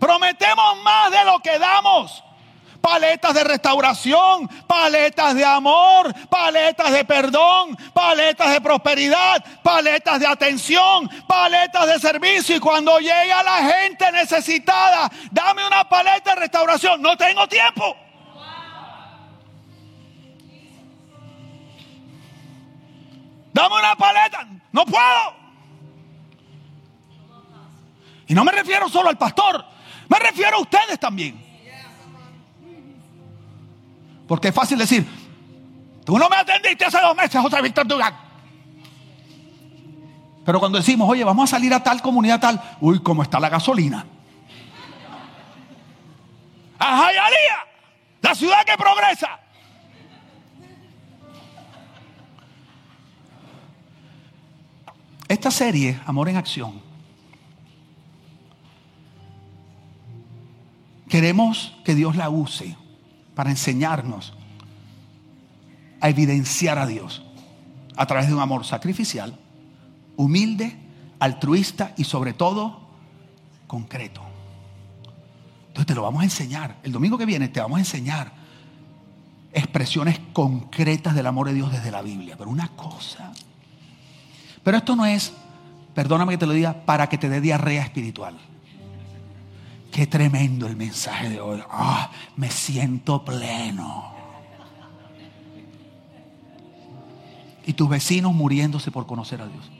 Prometemos 0.00 0.82
más 0.82 1.12
de 1.12 1.24
lo 1.24 1.38
que 1.38 1.58
damos. 1.60 2.24
Paletas 2.80 3.34
de 3.34 3.44
restauración, 3.44 4.48
paletas 4.66 5.34
de 5.34 5.44
amor, 5.44 6.14
paletas 6.28 6.92
de 6.92 7.04
perdón, 7.04 7.76
paletas 7.92 8.52
de 8.52 8.60
prosperidad, 8.60 9.44
paletas 9.62 10.20
de 10.20 10.26
atención, 10.26 11.08
paletas 11.26 11.86
de 11.86 11.98
servicio. 11.98 12.56
Y 12.56 12.60
cuando 12.60 12.98
llega 12.98 13.42
la 13.42 13.58
gente 13.72 14.10
necesitada, 14.12 15.10
dame 15.30 15.66
una 15.66 15.88
paleta 15.88 16.34
de 16.34 16.40
restauración. 16.40 17.02
No 17.02 17.16
tengo 17.16 17.46
tiempo. 17.48 17.96
Dame 23.52 23.74
una 23.74 23.96
paleta. 23.96 24.46
No 24.70 24.84
puedo. 24.86 25.34
Y 28.28 28.34
no 28.34 28.44
me 28.44 28.52
refiero 28.52 28.88
solo 28.88 29.08
al 29.08 29.18
pastor. 29.18 29.64
Me 30.08 30.18
refiero 30.18 30.58
a 30.58 30.60
ustedes 30.60 31.00
también. 31.00 31.47
Porque 34.28 34.48
es 34.48 34.54
fácil 34.54 34.78
decir, 34.78 35.06
tú 36.04 36.18
no 36.18 36.28
me 36.28 36.36
atendiste 36.36 36.84
hace 36.84 37.00
dos 37.00 37.16
meses, 37.16 37.40
José 37.40 37.62
Víctor 37.62 37.88
Dugan. 37.88 38.14
Pero 40.44 40.60
cuando 40.60 40.78
decimos, 40.78 41.08
oye, 41.08 41.24
vamos 41.24 41.50
a 41.50 41.56
salir 41.56 41.72
a 41.74 41.82
tal 41.82 42.00
comunidad 42.00 42.38
tal, 42.38 42.62
uy, 42.80 43.00
¿cómo 43.00 43.22
está 43.22 43.40
la 43.40 43.48
gasolina? 43.48 44.06
A 46.78 47.10
la 48.20 48.34
ciudad 48.34 48.64
que 48.64 48.76
progresa. 48.76 49.40
Esta 55.26 55.50
serie, 55.50 56.00
Amor 56.06 56.28
en 56.28 56.36
Acción, 56.36 56.80
queremos 61.08 61.76
que 61.84 61.94
Dios 61.94 62.16
la 62.16 62.30
use 62.30 62.77
para 63.38 63.50
enseñarnos 63.50 64.32
a 66.00 66.08
evidenciar 66.08 66.76
a 66.76 66.86
Dios 66.86 67.22
a 67.94 68.04
través 68.04 68.26
de 68.26 68.34
un 68.34 68.40
amor 68.40 68.64
sacrificial, 68.64 69.38
humilde, 70.16 70.76
altruista 71.20 71.94
y 71.96 72.02
sobre 72.02 72.32
todo 72.32 72.80
concreto. 73.68 74.22
Entonces 75.68 75.86
te 75.86 75.94
lo 75.94 76.02
vamos 76.02 76.22
a 76.22 76.24
enseñar. 76.24 76.78
El 76.82 76.90
domingo 76.90 77.16
que 77.16 77.26
viene 77.26 77.46
te 77.46 77.60
vamos 77.60 77.76
a 77.76 77.82
enseñar 77.82 78.32
expresiones 79.52 80.18
concretas 80.32 81.14
del 81.14 81.28
amor 81.28 81.46
de 81.46 81.54
Dios 81.54 81.70
desde 81.70 81.92
la 81.92 82.02
Biblia. 82.02 82.34
Pero 82.36 82.50
una 82.50 82.66
cosa 82.70 83.32
pero 84.64 84.78
esto 84.78 84.96
no 84.96 85.06
es, 85.06 85.32
perdóname 85.94 86.32
que 86.32 86.38
te 86.38 86.46
lo 86.46 86.54
diga, 86.54 86.84
para 86.84 87.08
que 87.08 87.18
te 87.18 87.28
dé 87.28 87.40
diarrea 87.40 87.84
espiritual. 87.84 88.36
Qué 89.90 90.06
tremendo 90.06 90.66
el 90.66 90.76
mensaje 90.76 91.30
de 91.30 91.40
hoy. 91.40 91.62
Ah, 91.70 92.10
me 92.36 92.50
siento 92.50 93.24
pleno. 93.24 94.12
Y 97.64 97.72
tus 97.72 97.88
vecinos 97.88 98.32
muriéndose 98.34 98.90
por 98.90 99.06
conocer 99.06 99.42
a 99.42 99.46
Dios. 99.46 99.70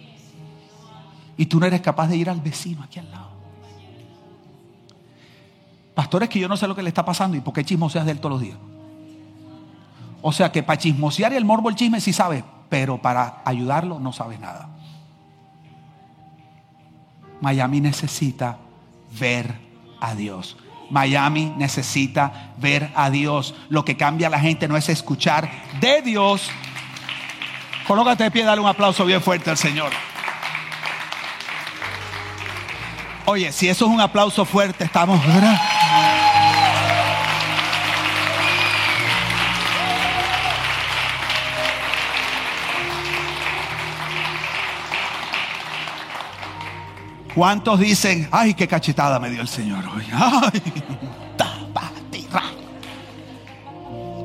Y 1.36 1.46
tú 1.46 1.60
no 1.60 1.66
eres 1.66 1.80
capaz 1.80 2.08
de 2.08 2.16
ir 2.16 2.28
al 2.28 2.40
vecino 2.40 2.82
aquí 2.82 2.98
al 2.98 3.10
lado. 3.10 3.30
Pastores 5.94 6.28
que 6.28 6.38
yo 6.38 6.48
no 6.48 6.56
sé 6.56 6.66
lo 6.66 6.74
que 6.74 6.82
le 6.82 6.88
está 6.88 7.04
pasando 7.04 7.36
y 7.36 7.40
por 7.40 7.54
qué 7.54 7.64
chismoseas 7.64 8.04
de 8.04 8.12
él 8.12 8.20
todos 8.20 8.32
los 8.32 8.40
días. 8.40 8.58
O 10.20 10.32
sea 10.32 10.50
que 10.50 10.62
para 10.62 10.78
chismosear 10.78 11.32
y 11.32 11.36
el 11.36 11.44
morbo 11.44 11.68
el 11.68 11.76
chisme 11.76 12.00
sí 12.00 12.12
sabes, 12.12 12.44
pero 12.68 13.00
para 13.00 13.42
ayudarlo 13.44 14.00
no 14.00 14.12
sabes 14.12 14.40
nada. 14.40 14.68
Miami 17.40 17.80
necesita 17.80 18.58
ver 19.18 19.67
a 20.00 20.14
Dios. 20.14 20.56
Miami 20.90 21.52
necesita 21.56 22.52
ver 22.56 22.90
a 22.94 23.11
Dios. 23.11 23.54
Lo 23.68 23.84
que 23.84 23.96
cambia 23.96 24.28
a 24.28 24.30
la 24.30 24.40
gente 24.40 24.68
no 24.68 24.76
es 24.76 24.88
escuchar 24.88 25.50
de 25.80 26.02
Dios. 26.02 26.50
Colócate 27.87 28.24
de 28.24 28.30
pie, 28.30 28.44
dale 28.44 28.61
un 28.61 28.68
aplauso 28.68 29.04
bien 29.04 29.22
fuerte 29.22 29.50
al 29.50 29.56
Señor. 29.56 29.90
Oye, 33.24 33.52
si 33.52 33.68
eso 33.68 33.84
es 33.84 33.90
un 33.90 34.00
aplauso 34.00 34.44
fuerte, 34.44 34.84
estamos... 34.84 35.20
¿Cuántos 47.38 47.79
dicen, 47.79 48.27
ay, 48.33 48.53
qué 48.55 48.66
cachetada 48.66 49.20
me 49.20 49.31
dio 49.31 49.40
el 49.40 49.46
Señor 49.46 49.85
hoy? 49.94 50.03
Ay, 50.12 50.61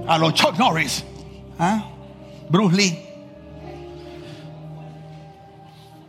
a 0.08 0.18
los 0.18 0.34
Chuck 0.34 0.58
Norris, 0.58 1.06
¿ah? 1.60 1.86
Bruce 2.50 2.76
Lee. 2.76 3.00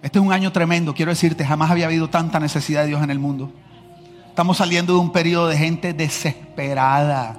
Este 0.00 0.18
es 0.18 0.24
un 0.24 0.32
año 0.32 0.50
tremendo, 0.50 0.94
quiero 0.94 1.12
decirte, 1.12 1.44
jamás 1.44 1.70
había 1.70 1.84
habido 1.84 2.08
tanta 2.08 2.40
necesidad 2.40 2.80
de 2.80 2.88
Dios 2.88 3.02
en 3.02 3.10
el 3.10 3.18
mundo. 3.18 3.52
Estamos 4.30 4.56
saliendo 4.56 4.94
de 4.94 5.00
un 5.00 5.12
periodo 5.12 5.48
de 5.48 5.58
gente 5.58 5.92
desesperada 5.92 7.36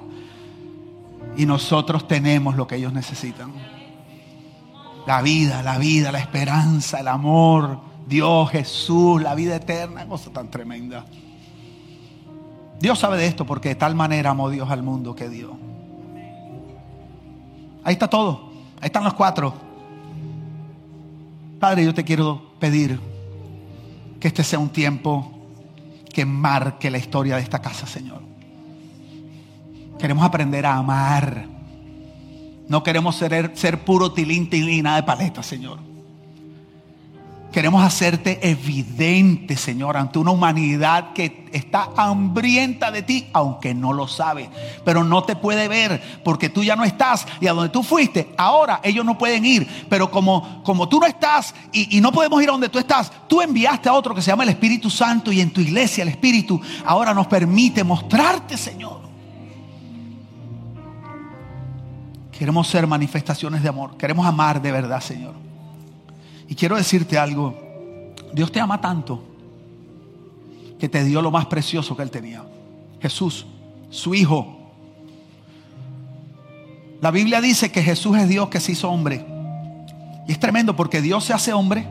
y 1.36 1.44
nosotros 1.44 2.06
tenemos 2.06 2.54
lo 2.54 2.68
que 2.68 2.76
ellos 2.76 2.92
necesitan. 2.92 3.52
La 5.08 5.22
vida, 5.22 5.64
la 5.64 5.76
vida, 5.76 6.12
la 6.12 6.20
esperanza, 6.20 7.00
el 7.00 7.08
amor, 7.08 7.95
Dios, 8.06 8.50
Jesús, 8.50 9.20
la 9.20 9.34
vida 9.34 9.56
eterna, 9.56 10.06
cosa 10.06 10.30
tan 10.32 10.48
tremenda. 10.48 11.04
Dios 12.78 12.98
sabe 12.98 13.16
de 13.16 13.26
esto 13.26 13.44
porque 13.44 13.70
de 13.70 13.74
tal 13.74 13.94
manera 13.94 14.30
amó 14.30 14.48
Dios 14.50 14.70
al 14.70 14.82
mundo 14.82 15.14
que 15.14 15.28
dio. 15.28 15.56
Ahí 17.82 17.94
está 17.94 18.08
todo. 18.08 18.50
Ahí 18.80 18.86
están 18.86 19.04
los 19.04 19.14
cuatro. 19.14 19.54
Padre, 21.58 21.84
yo 21.84 21.94
te 21.94 22.04
quiero 22.04 22.52
pedir 22.60 23.00
que 24.20 24.28
este 24.28 24.44
sea 24.44 24.58
un 24.58 24.68
tiempo 24.68 25.32
que 26.12 26.24
marque 26.24 26.90
la 26.90 26.98
historia 26.98 27.36
de 27.36 27.42
esta 27.42 27.60
casa, 27.60 27.86
Señor. 27.86 28.20
Queremos 29.98 30.24
aprender 30.24 30.66
a 30.66 30.76
amar. 30.76 31.46
No 32.68 32.82
queremos 32.82 33.16
ser, 33.16 33.52
ser 33.56 33.84
puro 33.84 34.12
tilín, 34.12 34.50
tilín, 34.50 34.84
nada 34.84 34.96
de 34.96 35.02
paleta, 35.02 35.42
Señor. 35.42 35.95
Queremos 37.56 37.82
hacerte 37.82 38.38
evidente, 38.50 39.56
Señor, 39.56 39.96
ante 39.96 40.18
una 40.18 40.30
humanidad 40.30 41.14
que 41.14 41.46
está 41.52 41.88
hambrienta 41.96 42.90
de 42.90 43.00
ti, 43.00 43.28
aunque 43.32 43.72
no 43.72 43.94
lo 43.94 44.06
sabe. 44.08 44.50
Pero 44.84 45.04
no 45.04 45.24
te 45.24 45.36
puede 45.36 45.66
ver 45.66 46.20
porque 46.22 46.50
tú 46.50 46.62
ya 46.62 46.76
no 46.76 46.84
estás. 46.84 47.26
Y 47.40 47.46
a 47.46 47.54
donde 47.54 47.70
tú 47.70 47.82
fuiste, 47.82 48.34
ahora 48.36 48.80
ellos 48.82 49.06
no 49.06 49.16
pueden 49.16 49.46
ir. 49.46 49.86
Pero 49.88 50.10
como, 50.10 50.62
como 50.64 50.86
tú 50.86 51.00
no 51.00 51.06
estás 51.06 51.54
y, 51.72 51.96
y 51.96 52.02
no 52.02 52.12
podemos 52.12 52.42
ir 52.42 52.50
a 52.50 52.52
donde 52.52 52.68
tú 52.68 52.78
estás, 52.78 53.10
tú 53.26 53.40
enviaste 53.40 53.88
a 53.88 53.94
otro 53.94 54.14
que 54.14 54.20
se 54.20 54.30
llama 54.30 54.42
el 54.42 54.50
Espíritu 54.50 54.90
Santo 54.90 55.32
y 55.32 55.40
en 55.40 55.50
tu 55.50 55.62
iglesia 55.62 56.02
el 56.02 56.08
Espíritu 56.08 56.60
ahora 56.84 57.14
nos 57.14 57.26
permite 57.26 57.82
mostrarte, 57.82 58.58
Señor. 58.58 59.00
Queremos 62.38 62.68
ser 62.68 62.86
manifestaciones 62.86 63.62
de 63.62 63.70
amor. 63.70 63.96
Queremos 63.96 64.26
amar 64.26 64.60
de 64.60 64.72
verdad, 64.72 65.00
Señor. 65.00 65.46
Y 66.48 66.54
quiero 66.54 66.76
decirte 66.76 67.18
algo, 67.18 67.54
Dios 68.32 68.52
te 68.52 68.60
ama 68.60 68.80
tanto 68.80 69.22
que 70.78 70.88
te 70.88 71.04
dio 71.04 71.22
lo 71.22 71.30
más 71.30 71.46
precioso 71.46 71.96
que 71.96 72.02
Él 72.02 72.10
tenía. 72.10 72.44
Jesús, 73.00 73.46
su 73.90 74.14
Hijo. 74.14 74.52
La 77.00 77.10
Biblia 77.10 77.40
dice 77.40 77.70
que 77.70 77.82
Jesús 77.82 78.16
es 78.18 78.28
Dios 78.28 78.48
que 78.48 78.60
se 78.60 78.72
hizo 78.72 78.90
hombre. 78.90 79.24
Y 80.26 80.32
es 80.32 80.40
tremendo 80.40 80.74
porque 80.76 81.00
Dios 81.00 81.24
se 81.24 81.32
hace 81.32 81.52
hombre 81.52 81.86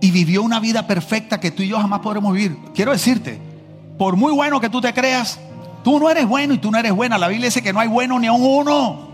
y 0.00 0.10
vivió 0.10 0.42
una 0.42 0.60
vida 0.60 0.86
perfecta 0.86 1.40
que 1.40 1.50
tú 1.50 1.62
y 1.62 1.68
yo 1.68 1.78
jamás 1.78 2.00
podremos 2.00 2.32
vivir. 2.34 2.56
Quiero 2.74 2.92
decirte, 2.92 3.38
por 3.98 4.16
muy 4.16 4.32
bueno 4.32 4.60
que 4.60 4.70
tú 4.70 4.80
te 4.80 4.92
creas, 4.92 5.38
tú 5.84 5.98
no 5.98 6.10
eres 6.10 6.26
bueno 6.26 6.54
y 6.54 6.58
tú 6.58 6.70
no 6.70 6.78
eres 6.78 6.92
buena. 6.92 7.18
La 7.18 7.28
Biblia 7.28 7.46
dice 7.46 7.62
que 7.62 7.72
no 7.72 7.80
hay 7.80 7.88
bueno 7.88 8.18
ni 8.18 8.26
a 8.26 8.32
un 8.32 8.42
uno. 8.42 9.09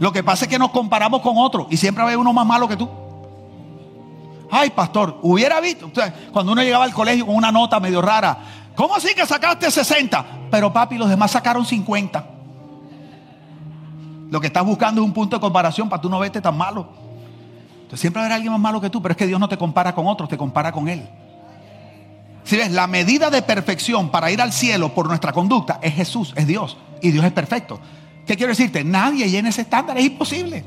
Lo 0.00 0.12
que 0.12 0.24
pasa 0.24 0.46
es 0.46 0.48
que 0.48 0.58
nos 0.58 0.70
comparamos 0.70 1.20
con 1.20 1.36
otros 1.36 1.66
y 1.68 1.76
siempre 1.76 2.02
hay 2.02 2.16
uno 2.16 2.32
más 2.32 2.46
malo 2.46 2.66
que 2.66 2.74
tú. 2.74 2.88
Ay, 4.50 4.70
pastor, 4.70 5.18
hubiera 5.20 5.60
visto. 5.60 5.90
cuando 6.32 6.52
uno 6.52 6.62
llegaba 6.62 6.84
al 6.84 6.94
colegio 6.94 7.26
con 7.26 7.36
una 7.36 7.52
nota 7.52 7.78
medio 7.78 8.00
rara, 8.00 8.38
¿cómo 8.74 8.96
así 8.96 9.14
que 9.14 9.26
sacaste 9.26 9.70
60? 9.70 10.24
Pero 10.50 10.72
papi, 10.72 10.96
los 10.96 11.10
demás 11.10 11.30
sacaron 11.30 11.66
50. 11.66 12.24
Lo 14.30 14.40
que 14.40 14.46
estás 14.46 14.64
buscando 14.64 15.02
es 15.02 15.06
un 15.06 15.12
punto 15.12 15.36
de 15.36 15.40
comparación 15.40 15.90
para 15.90 16.00
tú 16.00 16.08
no 16.08 16.18
verte 16.18 16.40
tan 16.40 16.56
malo. 16.56 16.88
Entonces 17.82 18.00
siempre 18.00 18.22
habrá 18.22 18.36
alguien 18.36 18.52
más 18.52 18.60
malo 18.60 18.80
que 18.80 18.88
tú, 18.88 19.02
pero 19.02 19.12
es 19.12 19.18
que 19.18 19.26
Dios 19.26 19.38
no 19.38 19.50
te 19.50 19.58
compara 19.58 19.94
con 19.94 20.06
otros, 20.06 20.30
te 20.30 20.38
compara 20.38 20.72
con 20.72 20.88
Él. 20.88 21.06
Si 22.44 22.56
ves, 22.56 22.70
la 22.72 22.86
medida 22.86 23.28
de 23.28 23.42
perfección 23.42 24.08
para 24.08 24.30
ir 24.30 24.40
al 24.40 24.54
cielo 24.54 24.94
por 24.94 25.06
nuestra 25.08 25.34
conducta 25.34 25.78
es 25.82 25.92
Jesús, 25.92 26.32
es 26.36 26.46
Dios. 26.46 26.78
Y 27.02 27.10
Dios 27.10 27.22
es 27.26 27.32
perfecto. 27.32 27.78
¿Qué 28.26 28.36
quiero 28.36 28.50
decirte? 28.50 28.84
Nadie 28.84 29.28
llena 29.28 29.48
ese 29.48 29.62
estándar, 29.62 29.98
es 29.98 30.04
imposible. 30.04 30.64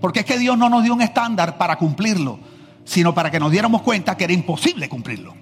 Porque 0.00 0.20
es 0.20 0.26
que 0.26 0.38
Dios 0.38 0.56
no 0.58 0.68
nos 0.68 0.82
dio 0.82 0.94
un 0.94 1.02
estándar 1.02 1.56
para 1.58 1.76
cumplirlo, 1.76 2.38
sino 2.84 3.14
para 3.14 3.30
que 3.30 3.40
nos 3.40 3.50
diéramos 3.50 3.82
cuenta 3.82 4.16
que 4.16 4.24
era 4.24 4.32
imposible 4.32 4.88
cumplirlo. 4.88 5.34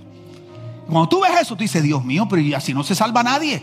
Cuando 0.87 1.09
tú 1.09 1.21
ves 1.23 1.33
eso, 1.41 1.57
tú 1.57 1.63
dices, 1.63 1.83
Dios 1.83 2.05
mío, 2.05 2.27
pero 2.29 2.57
así 2.57 2.75
no 2.75 2.83
se 2.83 2.95
salva 2.95 3.23
nadie. 3.23 3.63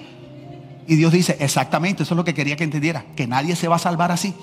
Y 0.88 0.96
Dios 0.96 1.14
dice, 1.14 1.38
exactamente, 1.40 2.04
eso 2.04 2.14
es 2.14 2.18
lo 2.18 2.24
que 2.24 2.34
quería 2.34 2.56
que 2.56 2.64
entendiera, 2.64 3.06
que 3.16 3.28
nadie 3.28 3.56
se 3.56 3.68
va 3.68 3.76
a 3.76 3.80
salvar 3.80 4.12
así. 4.12 4.34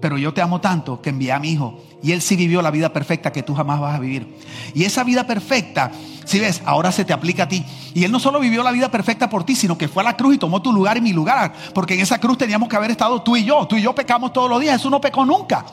Pero 0.00 0.16
yo 0.16 0.32
te 0.32 0.40
amo 0.40 0.60
tanto 0.60 1.02
que 1.02 1.10
envié 1.10 1.32
a 1.32 1.40
mi 1.40 1.50
hijo 1.50 1.80
y 2.02 2.12
él 2.12 2.22
sí 2.22 2.36
vivió 2.36 2.62
la 2.62 2.70
vida 2.70 2.92
perfecta 2.92 3.32
que 3.32 3.42
tú 3.42 3.54
jamás 3.54 3.80
vas 3.80 3.96
a 3.96 3.98
vivir. 3.98 4.36
Y 4.74 4.84
esa 4.84 5.02
vida 5.02 5.26
perfecta, 5.26 5.90
si 6.24 6.38
ves, 6.38 6.62
ahora 6.64 6.92
se 6.92 7.04
te 7.04 7.12
aplica 7.12 7.44
a 7.44 7.48
ti. 7.48 7.64
Y 7.94 8.04
él 8.04 8.12
no 8.12 8.20
solo 8.20 8.38
vivió 8.38 8.62
la 8.62 8.70
vida 8.70 8.90
perfecta 8.90 9.28
por 9.28 9.44
ti, 9.44 9.56
sino 9.56 9.76
que 9.76 9.88
fue 9.88 10.02
a 10.02 10.04
la 10.04 10.16
cruz 10.16 10.36
y 10.36 10.38
tomó 10.38 10.62
tu 10.62 10.72
lugar 10.72 10.96
y 10.96 11.00
mi 11.00 11.12
lugar. 11.12 11.52
Porque 11.74 11.94
en 11.94 12.00
esa 12.00 12.18
cruz 12.20 12.38
teníamos 12.38 12.68
que 12.68 12.76
haber 12.76 12.92
estado 12.92 13.22
tú 13.22 13.36
y 13.36 13.44
yo. 13.44 13.66
Tú 13.66 13.76
y 13.76 13.82
yo 13.82 13.94
pecamos 13.94 14.32
todos 14.32 14.48
los 14.48 14.60
días. 14.60 14.76
Jesús 14.76 14.90
no 14.90 15.00
pecó 15.00 15.24
nunca. 15.24 15.66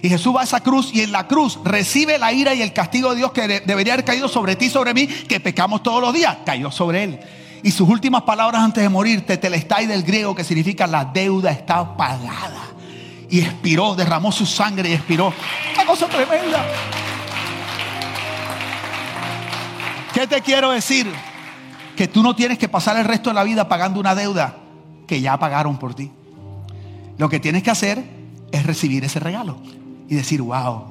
Y 0.00 0.08
Jesús 0.08 0.36
va 0.36 0.42
a 0.42 0.44
esa 0.44 0.60
cruz 0.60 0.94
y 0.94 1.00
en 1.00 1.10
la 1.10 1.26
cruz 1.26 1.58
recibe 1.64 2.18
la 2.18 2.32
ira 2.32 2.54
y 2.54 2.62
el 2.62 2.72
castigo 2.72 3.10
de 3.10 3.16
Dios 3.16 3.32
que 3.32 3.48
debería 3.66 3.94
haber 3.94 4.04
caído 4.04 4.28
sobre 4.28 4.54
ti 4.54 4.70
sobre 4.70 4.94
mí, 4.94 5.08
que 5.08 5.40
pecamos 5.40 5.82
todos 5.82 6.00
los 6.00 6.14
días. 6.14 6.38
Cayó 6.46 6.70
sobre 6.70 7.02
él. 7.02 7.20
Y 7.64 7.72
sus 7.72 7.88
últimas 7.88 8.22
palabras 8.22 8.62
antes 8.62 8.84
de 8.84 8.88
morir, 8.88 9.26
tetelestai 9.26 9.86
del 9.86 10.04
griego, 10.04 10.36
que 10.36 10.44
significa 10.44 10.86
la 10.86 11.04
deuda 11.04 11.50
está 11.50 11.96
pagada 11.96 12.77
y 13.30 13.40
expiró, 13.40 13.94
derramó 13.94 14.32
su 14.32 14.46
sangre 14.46 14.90
y 14.90 14.92
expiró. 14.92 15.32
Una 15.74 15.86
cosa 15.86 16.08
tremenda. 16.08 16.64
¿Qué 20.14 20.26
te 20.26 20.40
quiero 20.40 20.70
decir? 20.70 21.06
Que 21.96 22.08
tú 22.08 22.22
no 22.22 22.34
tienes 22.34 22.58
que 22.58 22.68
pasar 22.68 22.96
el 22.96 23.04
resto 23.04 23.30
de 23.30 23.34
la 23.34 23.44
vida 23.44 23.68
pagando 23.68 24.00
una 24.00 24.14
deuda 24.14 24.56
que 25.06 25.20
ya 25.20 25.38
pagaron 25.38 25.78
por 25.78 25.94
ti. 25.94 26.10
Lo 27.18 27.28
que 27.28 27.40
tienes 27.40 27.62
que 27.62 27.70
hacer 27.70 28.04
es 28.52 28.66
recibir 28.66 29.04
ese 29.04 29.20
regalo 29.20 29.58
y 30.08 30.14
decir, 30.14 30.40
wow, 30.40 30.84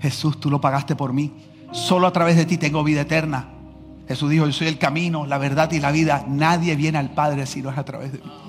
Jesús, 0.00 0.38
tú 0.38 0.50
lo 0.50 0.60
pagaste 0.60 0.94
por 0.94 1.12
mí. 1.12 1.32
Solo 1.72 2.06
a 2.06 2.12
través 2.12 2.36
de 2.36 2.46
ti 2.46 2.56
tengo 2.56 2.84
vida 2.84 3.02
eterna. 3.02 3.48
Jesús 4.06 4.30
dijo, 4.30 4.46
yo 4.46 4.52
soy 4.52 4.68
el 4.68 4.78
camino, 4.78 5.26
la 5.26 5.38
verdad 5.38 5.70
y 5.72 5.80
la 5.80 5.90
vida. 5.90 6.24
Nadie 6.26 6.76
viene 6.76 6.98
al 6.98 7.10
Padre 7.10 7.46
si 7.46 7.60
no 7.60 7.70
es 7.70 7.78
a 7.78 7.84
través 7.84 8.12
de 8.12 8.18
mí. 8.18 8.47